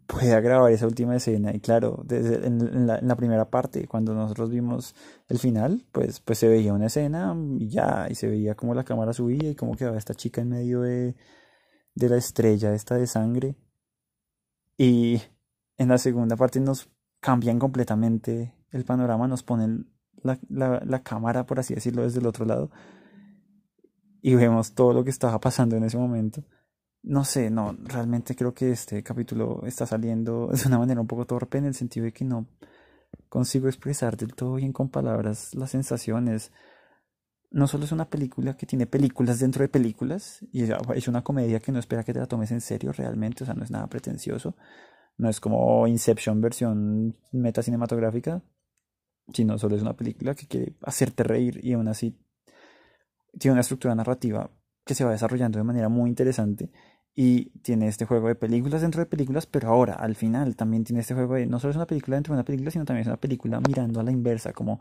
pueda 0.06 0.40
grabar 0.40 0.72
esa 0.72 0.86
última 0.86 1.16
escena. 1.16 1.54
Y 1.54 1.60
claro 1.60 2.02
desde 2.04 2.46
en, 2.46 2.86
la, 2.86 3.16
primera 3.16 3.50
parte 3.50 3.86
cuando 3.86 4.14
nosotros 4.14 4.50
vimos 4.50 4.94
el 5.28 5.38
final 5.38 5.84
pues 5.92 6.20
pues 6.20 6.38
se 6.38 6.48
veía 6.48 6.72
una 6.72 6.86
escena 6.86 7.36
y 7.58 7.68
ya 7.68 8.06
y 8.10 8.14
se 8.14 8.26
veía 8.28 8.54
como 8.54 8.74
la 8.74 8.84
cámara 8.84 9.12
subía 9.12 9.50
y 9.50 9.54
cómo 9.54 9.76
quedaba 9.76 9.98
esta 9.98 10.14
chica 10.14 10.40
en 10.40 10.50
medio 10.50 10.80
de, 10.80 11.16
de 11.94 12.08
la 12.08 12.16
estrella 12.16 12.74
esta 12.74 12.96
de 12.96 13.06
sangre. 13.06 13.56
Y 14.76 15.20
en 15.76 15.88
la 15.88 15.98
segunda 15.98 16.36
parte 16.36 16.60
nos 16.60 16.88
cambian 17.20 17.58
completamente 17.58 18.54
el 18.74 18.84
panorama, 18.84 19.26
nos 19.28 19.42
ponen 19.42 19.90
la, 20.22 20.38
la, 20.48 21.02
cámara, 21.02 21.46
por 21.46 21.60
así 21.60 21.74
decirlo, 21.74 22.02
desde 22.02 22.20
el 22.20 22.26
otro 22.26 22.44
lado 22.44 22.70
y 24.26 24.34
vemos 24.36 24.74
todo 24.74 24.94
lo 24.94 25.04
que 25.04 25.10
estaba 25.10 25.38
pasando 25.38 25.76
en 25.76 25.84
ese 25.84 25.98
momento. 25.98 26.42
No 27.02 27.26
sé, 27.26 27.50
no, 27.50 27.76
realmente 27.84 28.34
creo 28.34 28.54
que 28.54 28.70
este 28.70 29.02
capítulo 29.02 29.60
está 29.66 29.84
saliendo 29.84 30.46
de 30.46 30.66
una 30.66 30.78
manera 30.78 31.02
un 31.02 31.06
poco 31.06 31.26
torpe 31.26 31.58
en 31.58 31.66
el 31.66 31.74
sentido 31.74 32.06
de 32.06 32.12
que 32.14 32.24
no 32.24 32.46
consigo 33.28 33.68
expresar 33.68 34.16
del 34.16 34.34
todo 34.34 34.54
bien 34.54 34.72
con 34.72 34.88
palabras 34.88 35.54
las 35.54 35.72
sensaciones. 35.72 36.52
No 37.50 37.66
solo 37.66 37.84
es 37.84 37.92
una 37.92 38.08
película 38.08 38.56
que 38.56 38.64
tiene 38.64 38.86
películas 38.86 39.40
dentro 39.40 39.60
de 39.60 39.68
películas 39.68 40.42
y 40.50 40.62
es 40.94 41.06
una 41.06 41.22
comedia 41.22 41.60
que 41.60 41.70
no 41.70 41.78
espera 41.78 42.02
que 42.02 42.14
te 42.14 42.20
la 42.20 42.26
tomes 42.26 42.50
en 42.50 42.62
serio 42.62 42.92
realmente, 42.92 43.44
o 43.44 43.46
sea, 43.46 43.54
no 43.54 43.62
es 43.62 43.70
nada 43.70 43.88
pretencioso. 43.88 44.56
No 45.18 45.28
es 45.28 45.38
como 45.38 45.86
Inception 45.86 46.40
versión 46.40 47.14
meta 47.30 47.62
cinematográfica, 47.62 48.42
sino 49.32 49.58
solo 49.58 49.76
es 49.76 49.82
una 49.82 49.96
película 49.96 50.34
que 50.34 50.46
quiere 50.46 50.74
hacerte 50.82 51.22
reír 51.22 51.60
y 51.62 51.72
aún 51.72 51.88
así 51.88 52.18
tiene 53.38 53.52
una 53.52 53.62
estructura 53.62 53.94
narrativa 53.94 54.50
que 54.84 54.94
se 54.94 55.04
va 55.04 55.12
desarrollando 55.12 55.58
de 55.58 55.64
manera 55.64 55.88
muy 55.88 56.10
interesante 56.10 56.70
y 57.14 57.50
tiene 57.60 57.86
este 57.86 58.06
juego 58.06 58.28
de 58.28 58.34
películas 58.34 58.82
dentro 58.82 59.00
de 59.00 59.06
películas, 59.06 59.46
pero 59.46 59.68
ahora 59.68 59.94
al 59.94 60.16
final 60.16 60.56
también 60.56 60.84
tiene 60.84 61.00
este 61.00 61.14
juego 61.14 61.34
de 61.34 61.46
no 61.46 61.60
solo 61.60 61.70
es 61.70 61.76
una 61.76 61.86
película 61.86 62.16
dentro 62.16 62.34
de 62.34 62.38
una 62.38 62.44
película, 62.44 62.70
sino 62.70 62.84
también 62.84 63.02
es 63.02 63.06
una 63.06 63.20
película 63.20 63.60
mirando 63.66 64.00
a 64.00 64.02
la 64.02 64.10
inversa, 64.10 64.52
como 64.52 64.80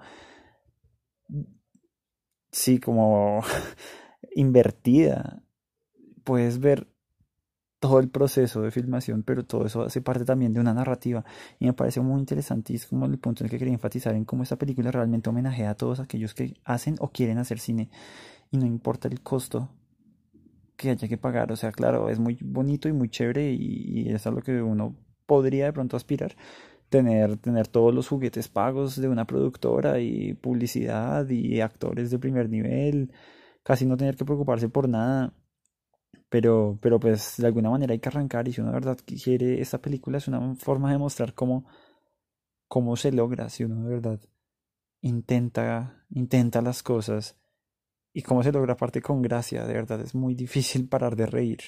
sí, 2.52 2.80
como 2.80 3.42
invertida. 4.36 5.44
Puedes 6.24 6.60
ver 6.60 6.93
todo 7.84 8.00
el 8.00 8.08
proceso 8.08 8.62
de 8.62 8.72
filmación, 8.72 9.24
pero 9.24 9.44
todo 9.44 9.66
eso 9.66 9.82
hace 9.82 10.00
parte 10.00 10.24
también 10.24 10.54
de 10.54 10.62
una 10.62 10.74
narrativa. 10.74 11.25
Y 11.60 11.66
me 11.66 11.74
parece 11.74 12.00
muy 12.00 12.18
interesante 12.18 12.72
y 12.72 12.78
es 12.78 12.86
como 12.86 13.06
el 13.08 13.20
punto 13.20 13.44
en 13.44 13.48
el 13.48 13.52
que 13.52 13.58
quería 13.58 13.74
enfatizar 13.74 14.16
en 14.16 14.24
cómo 14.24 14.44
esta 14.44 14.56
película 14.56 14.90
realmente 14.90 15.30
homenajea 15.30 15.72
a 15.72 15.75
todos 15.75 16.00
aquellos 16.00 16.34
que 16.34 16.54
hacen 16.63 16.96
o 17.00 17.10
quieren 17.10 17.40
hacer 17.40 17.60
cine 17.60 17.90
y 18.52 18.58
no 18.58 18.66
importa 18.66 19.10
el 19.10 19.20
costo 19.20 19.68
que 20.78 20.92
haya 20.92 21.10
que 21.10 21.18
pagar. 21.18 21.52
O 21.52 21.58
sea, 21.58 21.74
claro, 21.74 22.08
es 22.08 22.20
muy 22.20 22.38
bonito 22.42 22.88
y 22.88 22.94
muy 22.94 23.10
chévere 23.10 23.52
y, 23.52 24.08
es 24.08 24.25
a 24.28 24.32
lo 24.32 24.42
que 24.42 24.62
uno 24.62 24.96
podría 25.25 25.66
de 25.66 25.74
pronto 25.74 25.98
aspirar. 25.98 26.38
Tener, 26.88 27.36
tener 27.36 27.68
todos 27.68 27.94
los 27.94 28.08
juguetes 28.08 28.48
pagos 28.48 28.96
de 28.96 29.10
una 29.10 29.25
productora 29.28 30.00
y 30.00 30.36
publicidad 30.36 31.28
y 31.30 31.60
actores 31.60 32.12
de 32.12 32.20
primer 32.20 32.50
nivel, 32.50 33.12
casi 33.62 33.86
no 33.86 33.98
tener 33.98 34.16
que 34.16 34.24
preocuparse 34.24 34.70
por 34.70 34.88
nada 34.88 35.34
pero, 36.34 36.80
pero 36.82 37.00
pues 37.00 37.36
de 37.38 37.46
alguna 37.46 37.70
manera 37.70 37.94
hay 37.94 38.00
que 38.00 38.10
arrancar 38.10 38.48
y 38.48 38.54
si 38.54 38.60
uno 38.60 38.72
de 38.72 38.78
verdad 38.78 38.98
quiere 39.06 39.62
esta 39.62 39.80
película 39.80 40.18
es 40.18 40.28
una 40.28 40.56
forma 40.56 40.92
de 40.92 40.98
mostrar 40.98 41.36
cómo, 41.36 41.68
cómo 42.68 42.96
se 42.96 43.12
logra, 43.12 43.50
si 43.50 43.66
uno 43.66 43.88
de 43.88 43.94
verdad 43.94 44.20
intenta, 45.02 46.04
intenta 46.10 46.63
las 46.63 46.82
cosas 46.82 47.38
y 48.13 48.24
cómo 48.24 48.42
se 48.42 48.52
logra 48.52 48.74
aparte 48.74 49.00
con 49.00 49.22
gracia, 49.22 49.68
de 49.68 49.75
verdad 49.75 50.02
es 50.02 50.16
muy 50.16 50.34
difícil 50.34 50.88
parar 50.90 51.16
de 51.16 51.28
reír. 51.28 51.60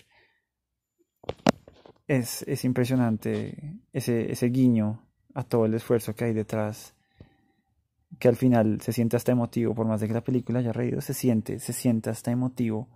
Es, 2.07 2.41
es 2.47 2.65
impresionante 2.65 3.81
ese, 3.93 4.31
ese 4.31 4.47
guiño 4.47 5.07
a 5.35 5.43
todo 5.43 5.67
el 5.67 5.75
esfuerzo 5.75 6.15
que 6.15 6.25
hay 6.25 6.33
detrás 6.33 6.95
que 8.17 8.29
al 8.29 8.35
final 8.35 8.81
se 8.81 8.93
siente 8.93 9.15
hasta 9.15 9.31
emotivo, 9.31 9.75
por 9.75 9.85
más 9.85 10.01
de 10.01 10.07
que 10.07 10.15
la 10.15 10.23
película 10.23 10.57
haya 10.57 10.73
reído, 10.73 11.01
se 11.01 11.13
siente, 11.13 11.59
se 11.59 11.71
siente 11.71 12.09
hasta 12.09 12.31
emotivo 12.31 12.89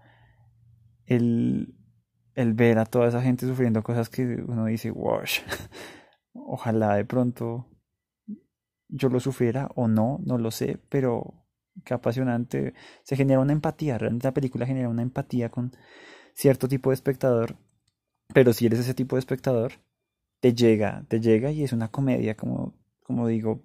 el, 1.09 1.75
el 2.35 2.53
ver 2.53 2.77
a 2.79 2.85
toda 2.85 3.07
esa 3.07 3.21
gente 3.21 3.47
sufriendo 3.47 3.83
cosas 3.83 4.09
que 4.09 4.23
uno 4.47 4.65
dice, 4.65 4.91
wash, 4.91 5.41
ojalá 6.33 6.95
de 6.95 7.05
pronto 7.05 7.67
yo 8.87 9.09
lo 9.09 9.19
sufriera 9.19 9.69
o 9.75 9.87
no, 9.87 10.19
no 10.23 10.37
lo 10.37 10.51
sé, 10.51 10.79
pero 10.89 11.33
qué 11.83 11.95
apasionante. 11.95 12.73
Se 13.03 13.15
genera 13.15 13.39
una 13.39 13.53
empatía, 13.53 13.97
realmente 13.97 14.27
la 14.27 14.33
película 14.33 14.65
genera 14.65 14.89
una 14.89 15.01
empatía 15.01 15.49
con 15.49 15.71
cierto 16.33 16.67
tipo 16.67 16.91
de 16.91 16.95
espectador, 16.95 17.57
pero 18.33 18.53
si 18.53 18.67
eres 18.67 18.79
ese 18.79 18.93
tipo 18.93 19.15
de 19.15 19.21
espectador, 19.21 19.73
te 20.39 20.53
llega, 20.53 21.05
te 21.07 21.19
llega 21.19 21.51
y 21.51 21.63
es 21.63 21.73
una 21.73 21.89
comedia, 21.89 22.35
como, 22.35 22.75
como 23.03 23.27
digo, 23.27 23.63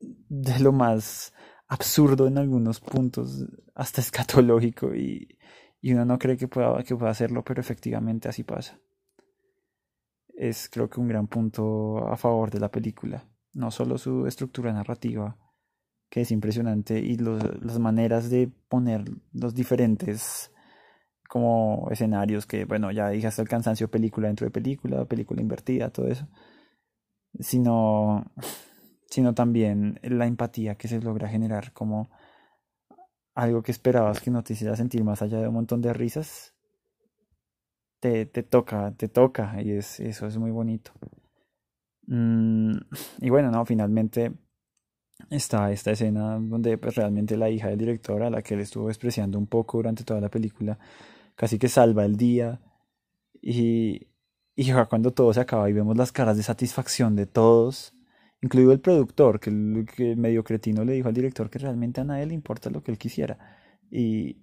de 0.00 0.58
lo 0.60 0.72
más 0.72 1.32
absurdo 1.68 2.26
en 2.26 2.38
algunos 2.38 2.80
puntos, 2.80 3.46
hasta 3.74 4.00
escatológico 4.02 4.94
y, 4.94 5.38
y 5.82 5.92
uno 5.92 6.04
no 6.04 6.18
cree 6.18 6.36
que 6.36 6.48
pueda, 6.48 6.82
que 6.84 6.96
pueda 6.96 7.10
hacerlo, 7.10 7.44
pero 7.44 7.60
efectivamente 7.60 8.28
así 8.28 8.44
pasa. 8.44 8.78
Es 10.28 10.70
creo 10.70 10.88
que 10.88 11.00
un 11.00 11.08
gran 11.08 11.26
punto 11.26 12.08
a 12.08 12.16
favor 12.16 12.50
de 12.50 12.60
la 12.60 12.70
película, 12.70 13.28
no 13.52 13.70
solo 13.72 13.98
su 13.98 14.26
estructura 14.26 14.72
narrativa, 14.72 15.36
que 16.08 16.20
es 16.20 16.30
impresionante, 16.30 17.00
y 17.00 17.16
las 17.16 17.78
maneras 17.80 18.30
de 18.30 18.48
poner 18.68 19.04
los 19.32 19.54
diferentes 19.54 20.52
como 21.28 21.88
escenarios 21.90 22.46
que, 22.46 22.64
bueno, 22.64 22.92
ya 22.92 23.08
dije 23.08 23.26
hasta 23.26 23.42
el 23.42 23.48
cansancio 23.48 23.90
película 23.90 24.28
dentro 24.28 24.46
de 24.46 24.50
película, 24.52 25.04
película 25.06 25.40
invertida, 25.42 25.90
todo 25.90 26.06
eso, 26.06 26.28
sino, 27.40 28.30
sino 29.06 29.34
también 29.34 29.98
la 30.02 30.26
empatía 30.26 30.76
que 30.76 30.86
se 30.86 31.00
logra 31.00 31.28
generar 31.28 31.72
como 31.72 32.10
algo 33.34 33.62
que 33.62 33.72
esperabas 33.72 34.20
que 34.20 34.30
no 34.30 34.42
te 34.42 34.52
hiciera 34.52 34.76
sentir 34.76 35.04
más 35.04 35.22
allá 35.22 35.40
de 35.40 35.48
un 35.48 35.54
montón 35.54 35.80
de 35.80 35.92
risas, 35.92 36.54
te, 38.00 38.26
te 38.26 38.42
toca, 38.42 38.92
te 38.96 39.08
toca, 39.08 39.60
y 39.62 39.72
es, 39.72 40.00
eso 40.00 40.26
es 40.26 40.36
muy 40.36 40.50
bonito. 40.50 40.92
Mm, 42.06 42.72
y 43.20 43.30
bueno, 43.30 43.50
no, 43.50 43.64
finalmente 43.64 44.32
está 45.30 45.70
esta 45.70 45.92
escena 45.92 46.38
donde 46.38 46.78
pues, 46.78 46.96
realmente 46.96 47.36
la 47.36 47.48
hija 47.50 47.68
del 47.68 47.78
director, 47.78 48.22
a 48.22 48.30
la 48.30 48.42
que 48.42 48.54
él 48.54 48.60
estuvo 48.60 48.88
despreciando 48.88 49.38
un 49.38 49.46
poco 49.46 49.78
durante 49.78 50.04
toda 50.04 50.20
la 50.20 50.28
película, 50.28 50.78
casi 51.36 51.58
que 51.58 51.68
salva 51.68 52.04
el 52.04 52.16
día. 52.16 52.60
Y, 53.40 54.08
y 54.54 54.72
cuando 54.88 55.12
todo 55.12 55.32
se 55.32 55.40
acaba 55.40 55.68
y 55.70 55.72
vemos 55.72 55.96
las 55.96 56.12
caras 56.12 56.36
de 56.36 56.42
satisfacción 56.42 57.16
de 57.16 57.26
todos, 57.26 57.94
incluido 58.42 58.72
el 58.72 58.80
productor, 58.80 59.40
que 59.40 59.50
el, 59.50 59.86
que 59.86 60.16
medio 60.16 60.44
cretino 60.44 60.84
le 60.84 60.94
dijo 60.94 61.08
al 61.08 61.14
director 61.14 61.48
que 61.48 61.58
realmente 61.60 62.00
a 62.00 62.04
nadie 62.04 62.26
le 62.26 62.34
importa 62.34 62.70
lo 62.70 62.82
que 62.82 62.90
él 62.90 62.98
quisiera. 62.98 63.38
Y, 63.90 64.36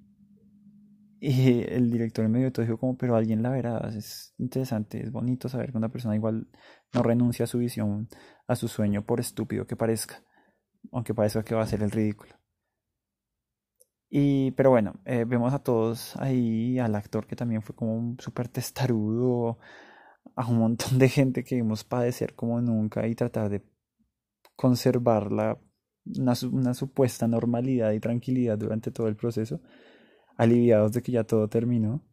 y 1.19 1.63
el 1.69 1.91
director 1.91 2.27
medio 2.29 2.45
de 2.45 2.51
todo 2.51 2.65
dijo 2.65 2.77
como, 2.77 2.97
pero 2.97 3.15
alguien 3.15 3.43
la 3.43 3.49
verá, 3.51 3.89
es 3.95 4.33
interesante, 4.37 5.03
es 5.03 5.11
bonito 5.11 5.49
saber 5.49 5.71
que 5.71 5.77
una 5.77 5.89
persona 5.89 6.15
igual 6.15 6.47
no 6.93 7.03
renuncia 7.03 7.43
a 7.43 7.47
su 7.47 7.59
visión, 7.59 8.07
a 8.47 8.55
su 8.55 8.67
sueño, 8.69 9.05
por 9.05 9.19
estúpido 9.19 9.67
que 9.67 9.75
parezca, 9.75 10.23
aunque 10.91 11.13
parezca 11.13 11.43
que 11.43 11.55
va 11.55 11.63
a 11.63 11.67
ser 11.67 11.83
el 11.83 11.91
ridículo. 11.91 12.33
Y, 14.11 14.51
pero 14.51 14.71
bueno, 14.71 14.95
eh, 15.05 15.25
vemos 15.27 15.53
a 15.53 15.59
todos 15.59 16.15
ahí, 16.17 16.79
al 16.79 16.95
actor 16.95 17.27
que 17.27 17.35
también 17.35 17.61
fue 17.61 17.75
como 17.75 17.95
un 17.95 18.19
súper 18.19 18.47
testarudo, 18.47 19.59
a 20.35 20.47
un 20.47 20.59
montón 20.59 20.97
de 20.99 21.09
gente 21.09 21.43
que 21.43 21.55
vimos 21.55 21.83
padecer 21.83 22.35
como 22.35 22.61
nunca 22.61 23.07
y 23.07 23.15
tratar 23.15 23.49
de 23.49 23.61
conservar 24.59 25.31
la, 25.31 25.57
una, 26.17 26.73
supuesta 26.73 27.29
normalidad 27.29 27.93
y 27.93 28.01
tranquilidad 28.01 28.57
durante 28.57 28.91
todo 28.91 29.07
el 29.07 29.15
proceso, 29.15 29.61
aliviados 30.35 30.91
de 30.91 31.01
que 31.01 31.13
ya 31.13 31.23
todo 31.23 31.47
terminó, 31.47 32.03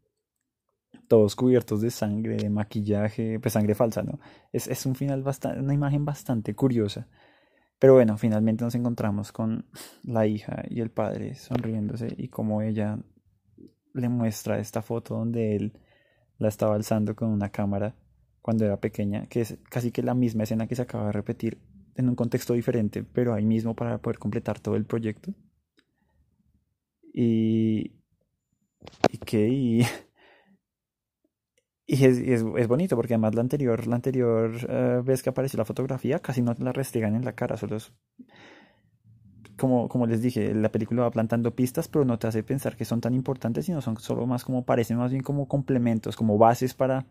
todos 1.08 1.34
cubiertos 1.34 1.80
de 1.80 1.90
sangre, 1.90 2.36
de 2.36 2.48
maquillaje, 2.48 3.40
pues 3.40 3.52
sangre 3.52 3.74
falsa, 3.74 4.04
¿no? 4.04 4.20
Es, 4.52 4.68
es 4.68 4.86
un 4.86 4.94
final 4.94 5.24
bastante, 5.24 5.58
una 5.58 5.74
imagen 5.74 6.04
bastante 6.04 6.54
curiosa. 6.54 7.08
Pero 7.80 7.94
bueno, 7.94 8.16
finalmente 8.16 8.62
nos 8.62 8.76
encontramos 8.76 9.32
con 9.32 9.66
la 10.04 10.28
hija 10.28 10.62
y 10.68 10.80
el 10.82 10.92
padre 10.92 11.34
sonriéndose 11.34 12.14
y 12.16 12.28
como 12.28 12.62
ella 12.62 12.96
le 13.92 14.08
muestra 14.08 14.60
esta 14.60 14.82
foto 14.82 15.16
donde 15.16 15.56
él 15.56 15.80
la 16.38 16.46
estaba 16.46 16.76
alzando 16.76 17.16
con 17.16 17.30
una 17.30 17.50
cámara 17.50 17.96
cuando 18.40 18.64
era 18.64 18.78
pequeña, 18.78 19.26
que 19.26 19.40
es 19.40 19.58
casi 19.68 19.90
que 19.90 20.04
la 20.04 20.14
misma 20.14 20.44
escena 20.44 20.68
que 20.68 20.76
se 20.76 20.82
acaba 20.82 21.06
de 21.06 21.12
repetir 21.12 21.60
en 21.96 22.08
un 22.08 22.14
contexto 22.14 22.54
diferente, 22.54 23.04
pero 23.04 23.34
ahí 23.34 23.44
mismo 23.44 23.74
para 23.74 23.98
poder 23.98 24.18
completar 24.18 24.60
todo 24.60 24.76
el 24.76 24.84
proyecto. 24.84 25.32
Y, 27.12 27.92
y 29.10 29.18
que 29.24 29.48
y, 29.48 29.82
es, 31.86 32.18
es, 32.18 32.44
es, 32.56 32.68
bonito 32.68 32.96
porque 32.96 33.14
además 33.14 33.34
la 33.34 33.40
anterior, 33.40 33.86
la 33.86 33.96
anterior 33.96 34.52
uh, 34.68 35.02
vez 35.02 35.22
que 35.22 35.30
apareció 35.30 35.56
la 35.56 35.64
fotografía 35.64 36.18
casi 36.18 36.42
no 36.42 36.54
la 36.58 36.72
restregan 36.72 37.14
en 37.14 37.24
la 37.24 37.34
cara, 37.34 37.56
solo 37.56 37.78
como, 39.56 39.88
como 39.88 40.06
les 40.06 40.20
dije, 40.20 40.54
la 40.54 40.70
película 40.70 41.02
va 41.02 41.10
plantando 41.10 41.54
pistas, 41.54 41.88
pero 41.88 42.04
no 42.04 42.18
te 42.18 42.26
hace 42.26 42.42
pensar 42.42 42.76
que 42.76 42.84
son 42.84 43.00
tan 43.00 43.14
importantes, 43.14 43.66
sino 43.66 43.80
son 43.80 43.96
solo 43.98 44.26
más 44.26 44.44
como 44.44 44.64
parecen 44.64 44.98
más 44.98 45.10
bien 45.10 45.22
como 45.22 45.48
complementos, 45.48 46.16
como 46.16 46.38
bases 46.38 46.74
para 46.74 47.06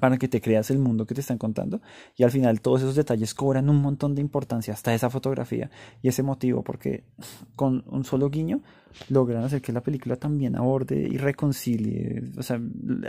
para 0.00 0.18
que 0.18 0.28
te 0.28 0.40
creas 0.40 0.70
el 0.70 0.78
mundo 0.78 1.06
que 1.06 1.14
te 1.14 1.20
están 1.20 1.38
contando 1.38 1.80
y 2.16 2.24
al 2.24 2.30
final 2.30 2.60
todos 2.60 2.82
esos 2.82 2.96
detalles 2.96 3.34
cobran 3.34 3.68
un 3.68 3.80
montón 3.80 4.14
de 4.14 4.20
importancia 4.20 4.74
hasta 4.74 4.94
esa 4.94 5.10
fotografía 5.10 5.70
y 6.02 6.08
ese 6.08 6.22
motivo 6.22 6.62
porque 6.62 7.04
con 7.56 7.84
un 7.86 8.04
solo 8.04 8.30
guiño 8.30 8.60
logran 9.08 9.44
hacer 9.44 9.60
que 9.60 9.72
la 9.72 9.82
película 9.82 10.16
también 10.16 10.56
aborde 10.56 10.96
y 10.96 11.16
reconcilie 11.16 12.22
o 12.36 12.42
sea 12.42 12.60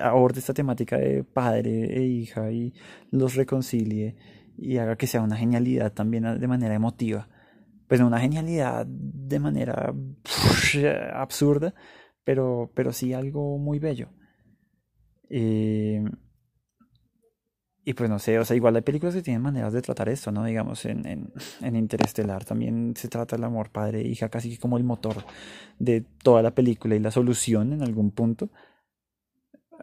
aborde 0.02 0.39
esta 0.39 0.54
temática 0.54 0.97
de 0.97 1.23
padre 1.23 1.97
e 1.97 2.04
hija 2.06 2.52
y 2.52 2.73
los 3.12 3.36
reconcilie 3.36 4.15
y 4.58 4.78
haga 4.78 4.95
que 4.95 5.08
sea 5.08 5.21
una 5.21 5.38
genialidad 5.38 5.93
también 5.93 6.39
de 6.39 6.47
manera 6.47 6.73
emotiva. 6.73 7.30
Pues 7.88 8.02
una 8.02 8.19
genialidad 8.19 8.88
de 8.88 9.39
manera 9.39 9.93
absurda 11.13 11.73
pero 12.28 12.69
pero 12.76 12.91
sí 12.91 13.13
algo 13.13 13.58
muy 13.58 13.80
bello. 13.80 14.10
Eh, 15.30 16.04
y 17.88 17.93
pues 17.93 18.10
no 18.10 18.19
sé, 18.19 18.38
o 18.38 18.43
sea, 18.43 18.58
igual 18.58 18.76
hay 18.76 18.82
películas 18.82 19.15
que 19.15 19.21
tienen 19.21 19.41
maneras 19.41 19.71
de 19.71 19.82
tratar 19.82 20.10
esto, 20.10 20.30
¿no? 20.30 20.43
Digamos, 20.43 20.84
en, 20.84 21.08
en, 21.08 21.32
en 21.62 21.76
Interestelar 21.78 22.43
también 22.43 22.93
se 22.97 23.08
trata 23.08 23.38
el 23.38 23.43
amor 23.45 23.69
padre-hija 23.69 24.28
casi 24.28 24.50
que 24.50 24.60
como 24.60 24.76
el 24.76 24.84
motor 24.84 25.23
de 25.80 26.02
toda 26.21 26.41
la 26.41 26.54
película 26.54 26.97
y 26.97 27.00
la 27.00 27.12
solución 27.12 27.71
en 27.71 27.84
algún 27.84 28.12
punto. 28.12 28.50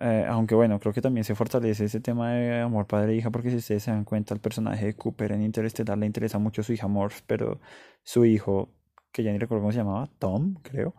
Eh, 0.03 0.27
aunque 0.29 0.55
bueno, 0.55 0.79
creo 0.81 0.93
que 0.93 1.01
también 1.01 1.25
se 1.25 1.35
fortalece 1.35 1.87
ese 1.87 2.01
tema 2.01 2.33
de 2.35 2.61
amor 2.61 2.87
padre-hija 2.87 3.31
porque 3.31 3.49
si 3.49 3.57
ustedes 3.57 3.85
se 3.85 3.91
dan 3.91 4.05
cuenta, 4.05 4.35
el 4.35 4.41
personaje 4.41 4.85
de 4.85 4.97
Cooper 4.97 5.33
en 5.33 5.41
Interestelar 5.43 5.97
le 5.97 6.05
interesa 6.05 6.39
mucho 6.39 6.63
su 6.63 6.75
hija 6.75 6.87
Morph, 6.89 7.23
pero 7.27 7.59
su 8.03 8.27
hijo, 8.27 8.69
que 9.13 9.23
ya 9.23 9.33
ni 9.33 9.39
recuerdo 9.39 9.63
cómo 9.63 9.73
se 9.73 9.79
llamaba, 9.79 10.11
Tom, 10.19 10.57
creo, 10.61 10.95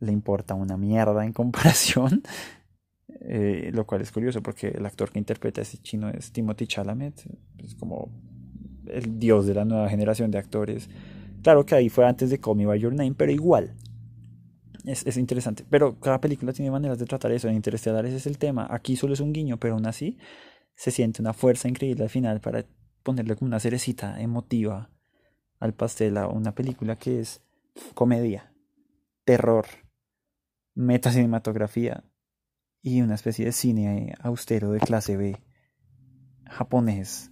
le 0.00 0.10
importa 0.10 0.54
una 0.54 0.76
mierda 0.76 1.24
en 1.24 1.32
comparación. 1.32 2.22
Eh, 3.22 3.70
lo 3.72 3.86
cual 3.86 4.00
es 4.00 4.12
curioso 4.12 4.42
porque 4.42 4.68
el 4.68 4.84
actor 4.86 5.10
que 5.10 5.18
interpreta 5.18 5.60
a 5.60 5.62
ese 5.62 5.78
chino 5.78 6.08
es 6.08 6.32
Timothy 6.32 6.66
Chalamet, 6.66 7.22
es 7.58 7.74
como 7.74 8.10
el 8.86 9.18
dios 9.18 9.46
de 9.46 9.54
la 9.54 9.64
nueva 9.64 9.88
generación 9.88 10.30
de 10.30 10.38
actores. 10.38 10.88
Claro 11.42 11.64
que 11.64 11.74
ahí 11.74 11.88
fue 11.88 12.06
antes 12.06 12.30
de 12.30 12.38
Call 12.38 12.56
Me 12.56 12.66
By 12.66 12.80
Your 12.80 12.94
Name, 12.94 13.14
pero 13.14 13.32
igual. 13.32 13.74
Es, 14.84 15.06
es 15.06 15.16
interesante. 15.16 15.64
Pero 15.68 15.98
cada 16.00 16.20
película 16.20 16.52
tiene 16.52 16.70
maneras 16.70 16.98
de 16.98 17.06
tratar 17.06 17.32
eso. 17.32 17.48
En 17.48 17.54
Interestelar 17.54 18.04
ese 18.06 18.16
es 18.16 18.26
el 18.26 18.38
tema. 18.38 18.66
Aquí 18.70 18.96
solo 18.96 19.14
es 19.14 19.20
un 19.20 19.32
guiño, 19.32 19.58
pero 19.58 19.74
aún 19.74 19.86
así 19.86 20.18
se 20.74 20.90
siente 20.90 21.20
una 21.20 21.32
fuerza 21.32 21.68
increíble 21.68 22.04
al 22.04 22.10
final 22.10 22.40
para 22.40 22.64
ponerle 23.02 23.36
como 23.36 23.48
una 23.48 23.60
cerecita 23.60 24.20
emotiva 24.20 24.90
al 25.58 25.74
pastel 25.74 26.16
a 26.16 26.26
una 26.28 26.54
película 26.54 26.96
que 26.96 27.20
es 27.20 27.42
comedia, 27.94 28.52
terror, 29.24 29.66
metacinematografía 30.74 32.04
y 32.82 33.02
una 33.02 33.14
especie 33.14 33.44
de 33.44 33.52
cine 33.52 34.14
austero 34.20 34.72
de 34.72 34.80
clase 34.80 35.16
B 35.16 35.42
japonés 36.46 37.30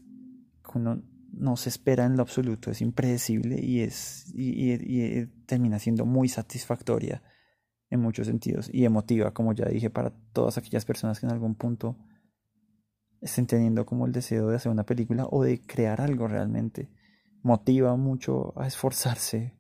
uno 0.75 1.03
no 1.33 1.57
se 1.57 1.71
espera 1.71 2.05
en 2.05 2.17
lo 2.17 2.23
absoluto 2.23 2.71
es 2.71 2.81
impredecible 2.81 3.59
y 3.61 3.81
es 3.81 4.33
y, 4.35 4.73
y 4.73 5.27
termina 5.47 5.79
siendo 5.79 6.05
muy 6.05 6.29
satisfactoria 6.29 7.23
en 7.91 8.01
muchos 8.01 8.27
sentidos 8.27 8.69
y 8.73 8.85
emotiva 8.85 9.33
como 9.33 9.53
ya 9.55 9.67
dije 9.67 9.91
para 9.91 10.13
todas 10.33 10.59
aquellas 10.59 10.85
personas 10.85 11.21
que 11.21 11.27
en 11.27 11.33
algún 11.33 11.55
punto 11.55 11.97
estén 13.21 13.47
teniendo 13.47 13.85
como 13.87 14.07
el 14.07 14.13
deseo 14.13 14.49
de 14.49 14.57
hacer 14.57 14.71
una 14.71 14.85
película 14.85 15.27
o 15.31 15.43
de 15.43 15.61
crear 15.61 16.01
algo 16.01 16.29
realmente. 16.29 16.91
Motiva 17.43 17.97
mucho 17.97 18.59
a 18.61 18.67
esforzarse 18.67 19.58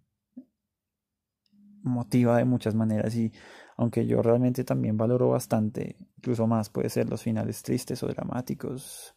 motiva 1.88 2.37
de 2.37 2.44
muchas 2.44 2.74
maneras 2.74 3.14
y 3.16 3.33
aunque 3.77 4.07
yo 4.07 4.22
realmente 4.22 4.64
también 4.64 4.96
valoro 4.96 5.31
bastante, 5.31 5.96
incluso 6.16 6.46
más 6.46 6.68
puede 6.68 6.88
ser 6.90 7.09
los 7.09 7.22
finales 7.22 7.62
tristes 7.62 8.03
o 8.03 8.09
dramáticos, 8.09 9.14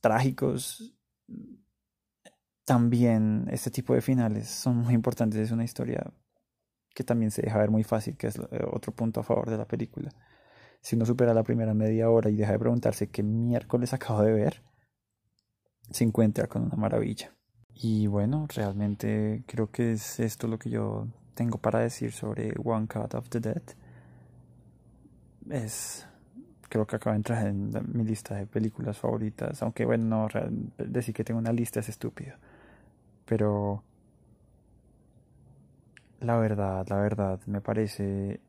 trágicos, 0.00 0.94
también 2.64 3.46
este 3.50 3.70
tipo 3.70 3.94
de 3.94 4.00
finales 4.00 4.48
son 4.48 4.76
muy 4.78 4.94
importantes, 4.94 5.40
es 5.40 5.50
una 5.50 5.64
historia 5.64 6.12
que 6.94 7.04
también 7.04 7.30
se 7.30 7.42
deja 7.42 7.58
ver 7.58 7.70
muy 7.70 7.82
fácil, 7.82 8.16
que 8.16 8.28
es 8.28 8.38
eh, 8.38 8.64
otro 8.70 8.92
punto 8.94 9.20
a 9.20 9.24
favor 9.24 9.50
de 9.50 9.58
la 9.58 9.66
película. 9.66 10.10
Si 10.80 10.96
uno 10.96 11.04
supera 11.04 11.34
la 11.34 11.42
primera 11.42 11.74
media 11.74 12.10
hora 12.10 12.30
y 12.30 12.36
deja 12.36 12.52
de 12.52 12.58
preguntarse 12.58 13.08
qué 13.08 13.22
miércoles 13.22 13.92
acabo 13.92 14.22
de 14.22 14.32
ver, 14.32 14.62
se 15.90 16.04
encuentra 16.04 16.46
con 16.46 16.62
una 16.62 16.76
maravilla. 16.76 17.34
Y 17.76 18.06
bueno, 18.06 18.46
realmente 18.54 19.42
creo 19.46 19.70
que 19.70 19.92
es 19.92 20.20
esto 20.20 20.46
lo 20.46 20.58
que 20.58 20.70
yo 20.70 21.08
tengo 21.34 21.58
para 21.58 21.80
decir 21.80 22.12
sobre 22.12 22.54
One 22.62 22.86
Cut 22.86 23.14
of 23.14 23.28
the 23.28 23.40
Dead. 23.40 23.62
Es. 25.50 26.06
Creo 26.68 26.86
que 26.86 26.96
acaba 26.96 27.12
de 27.12 27.18
entrar 27.18 27.46
en 27.46 27.72
mi 27.92 28.04
lista 28.04 28.36
de 28.36 28.46
películas 28.46 28.98
favoritas. 28.98 29.62
Aunque 29.62 29.84
bueno, 29.84 30.04
no, 30.04 30.28
decir 30.78 31.14
que 31.14 31.24
tengo 31.24 31.38
una 31.38 31.52
lista 31.52 31.80
es 31.80 31.88
estúpido. 31.88 32.34
Pero. 33.26 33.82
La 36.20 36.36
verdad, 36.38 36.86
la 36.88 36.96
verdad, 36.96 37.40
me 37.46 37.60
parece. 37.60 38.40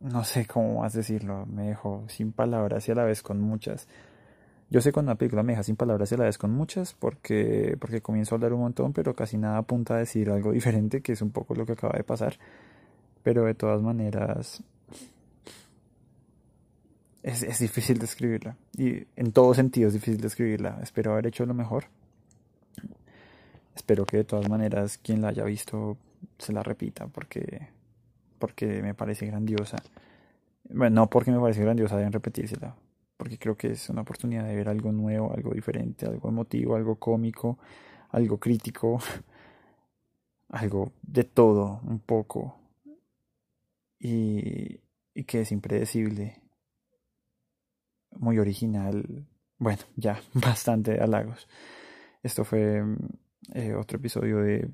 No 0.00 0.24
sé 0.24 0.46
cómo 0.46 0.80
más 0.80 0.92
decirlo. 0.92 1.46
Me 1.46 1.68
dejo 1.68 2.04
sin 2.08 2.32
palabras 2.32 2.88
y 2.88 2.92
a 2.92 2.94
la 2.94 3.04
vez 3.04 3.22
con 3.22 3.40
muchas. 3.40 3.88
Yo 4.68 4.80
sé 4.80 4.90
cuando 4.90 5.12
una 5.12 5.18
película 5.18 5.44
me 5.44 5.52
deja 5.52 5.62
sin 5.62 5.76
palabras 5.76 6.10
y 6.10 6.16
la 6.16 6.24
vez 6.24 6.38
con 6.38 6.50
muchas 6.50 6.94
porque, 6.94 7.76
porque 7.80 8.00
comienzo 8.00 8.34
a 8.34 8.36
hablar 8.36 8.52
un 8.52 8.60
montón, 8.60 8.92
pero 8.92 9.14
casi 9.14 9.38
nada 9.38 9.58
apunta 9.58 9.94
a 9.94 9.98
decir 9.98 10.28
algo 10.30 10.52
diferente, 10.52 11.02
que 11.02 11.12
es 11.12 11.22
un 11.22 11.30
poco 11.30 11.54
lo 11.54 11.64
que 11.66 11.72
acaba 11.72 11.96
de 11.96 12.04
pasar. 12.04 12.36
Pero 13.22 13.44
de 13.44 13.54
todas 13.54 13.82
maneras, 13.82 14.62
es, 17.22 17.42
es 17.42 17.58
difícil 17.60 17.98
describirla. 17.98 18.56
Y 18.76 19.06
en 19.16 19.32
todo 19.32 19.54
sentido 19.54 19.88
es 19.88 19.94
difícil 19.94 20.20
describirla. 20.20 20.80
Espero 20.82 21.12
haber 21.12 21.28
hecho 21.28 21.46
lo 21.46 21.54
mejor. 21.54 21.84
Espero 23.74 24.04
que 24.04 24.18
de 24.18 24.24
todas 24.24 24.48
maneras 24.48 24.98
quien 24.98 25.22
la 25.22 25.28
haya 25.28 25.44
visto 25.44 25.96
se 26.38 26.52
la 26.52 26.62
repita 26.62 27.06
porque, 27.06 27.68
porque 28.38 28.82
me 28.82 28.94
parece 28.94 29.26
grandiosa. 29.26 29.76
Bueno, 30.70 31.02
no 31.02 31.10
porque 31.10 31.30
me 31.30 31.38
parece 31.38 31.62
grandiosa, 31.62 31.96
deben 31.96 32.12
repetírsela 32.12 32.74
porque 33.16 33.38
creo 33.38 33.56
que 33.56 33.68
es 33.72 33.88
una 33.88 34.02
oportunidad 34.02 34.44
de 34.44 34.54
ver 34.56 34.68
algo 34.68 34.92
nuevo, 34.92 35.32
algo 35.32 35.52
diferente, 35.52 36.06
algo 36.06 36.28
emotivo, 36.28 36.76
algo 36.76 36.96
cómico, 36.96 37.58
algo 38.10 38.38
crítico, 38.38 38.98
algo 40.50 40.92
de 41.02 41.24
todo 41.24 41.80
un 41.84 42.00
poco. 42.00 42.56
Y, 43.98 44.80
y 45.14 45.24
que 45.24 45.40
es 45.40 45.52
impredecible, 45.52 46.42
muy 48.18 48.38
original, 48.38 49.26
bueno, 49.58 49.82
ya, 49.96 50.20
bastante 50.34 51.00
halagos. 51.00 51.48
Esto 52.22 52.44
fue 52.44 52.82
eh, 53.54 53.74
otro 53.74 53.98
episodio 53.98 54.38
de 54.38 54.68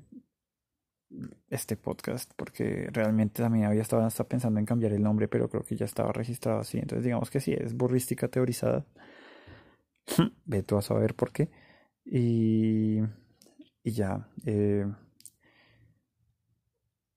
este 1.49 1.77
podcast 1.77 2.31
porque 2.35 2.89
realmente 2.91 3.41
también 3.43 3.65
había 3.65 3.81
estado 3.81 4.03
hasta 4.03 4.23
pensando 4.23 4.59
en 4.59 4.65
cambiar 4.65 4.93
el 4.93 5.03
nombre, 5.03 5.27
pero 5.27 5.49
creo 5.49 5.63
que 5.63 5.75
ya 5.75 5.85
estaba 5.85 6.11
registrado 6.11 6.59
así. 6.59 6.79
Entonces 6.79 7.03
digamos 7.03 7.29
que 7.29 7.39
sí, 7.39 7.53
es 7.53 7.75
burrística 7.75 8.27
teorizada. 8.27 8.85
Ve 10.45 10.63
tú 10.63 10.77
a 10.77 10.81
saber 10.81 11.15
por 11.15 11.31
qué. 11.31 11.49
Y, 12.05 12.99
y 13.83 13.91
ya. 13.91 14.27
Eh, 14.45 14.85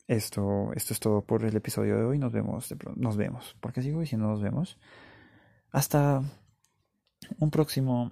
esto, 0.06 0.72
esto 0.74 0.92
es 0.94 1.00
todo 1.00 1.24
por 1.24 1.44
el 1.44 1.56
episodio 1.56 1.96
de 1.96 2.04
hoy. 2.04 2.18
Nos 2.18 2.32
vemos. 2.32 2.74
nos 2.96 3.16
vemos. 3.16 3.56
¿Por 3.60 3.72
qué 3.72 3.82
sigo 3.82 4.00
diciendo 4.00 4.28
nos 4.28 4.40
vemos? 4.40 4.78
Hasta 5.70 6.22
un 7.38 7.50
próximo 7.50 8.10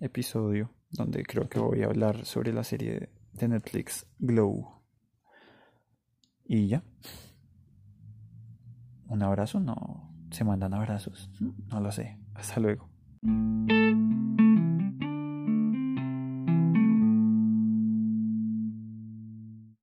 episodio 0.00 0.70
donde 0.90 1.22
creo 1.24 1.48
que 1.48 1.58
voy 1.58 1.82
a 1.82 1.86
hablar 1.86 2.24
sobre 2.24 2.52
la 2.52 2.64
serie 2.64 3.10
de 3.32 3.48
Netflix 3.48 4.06
Glow. 4.18 4.75
Y 6.48 6.68
ya. 6.68 6.82
Un 9.08 9.22
abrazo, 9.22 9.60
no. 9.60 10.12
Se 10.30 10.44
mandan 10.44 10.74
abrazos. 10.74 11.30
No 11.68 11.80
lo 11.80 11.92
sé. 11.92 12.18
Hasta 12.34 12.60
luego. 12.60 12.88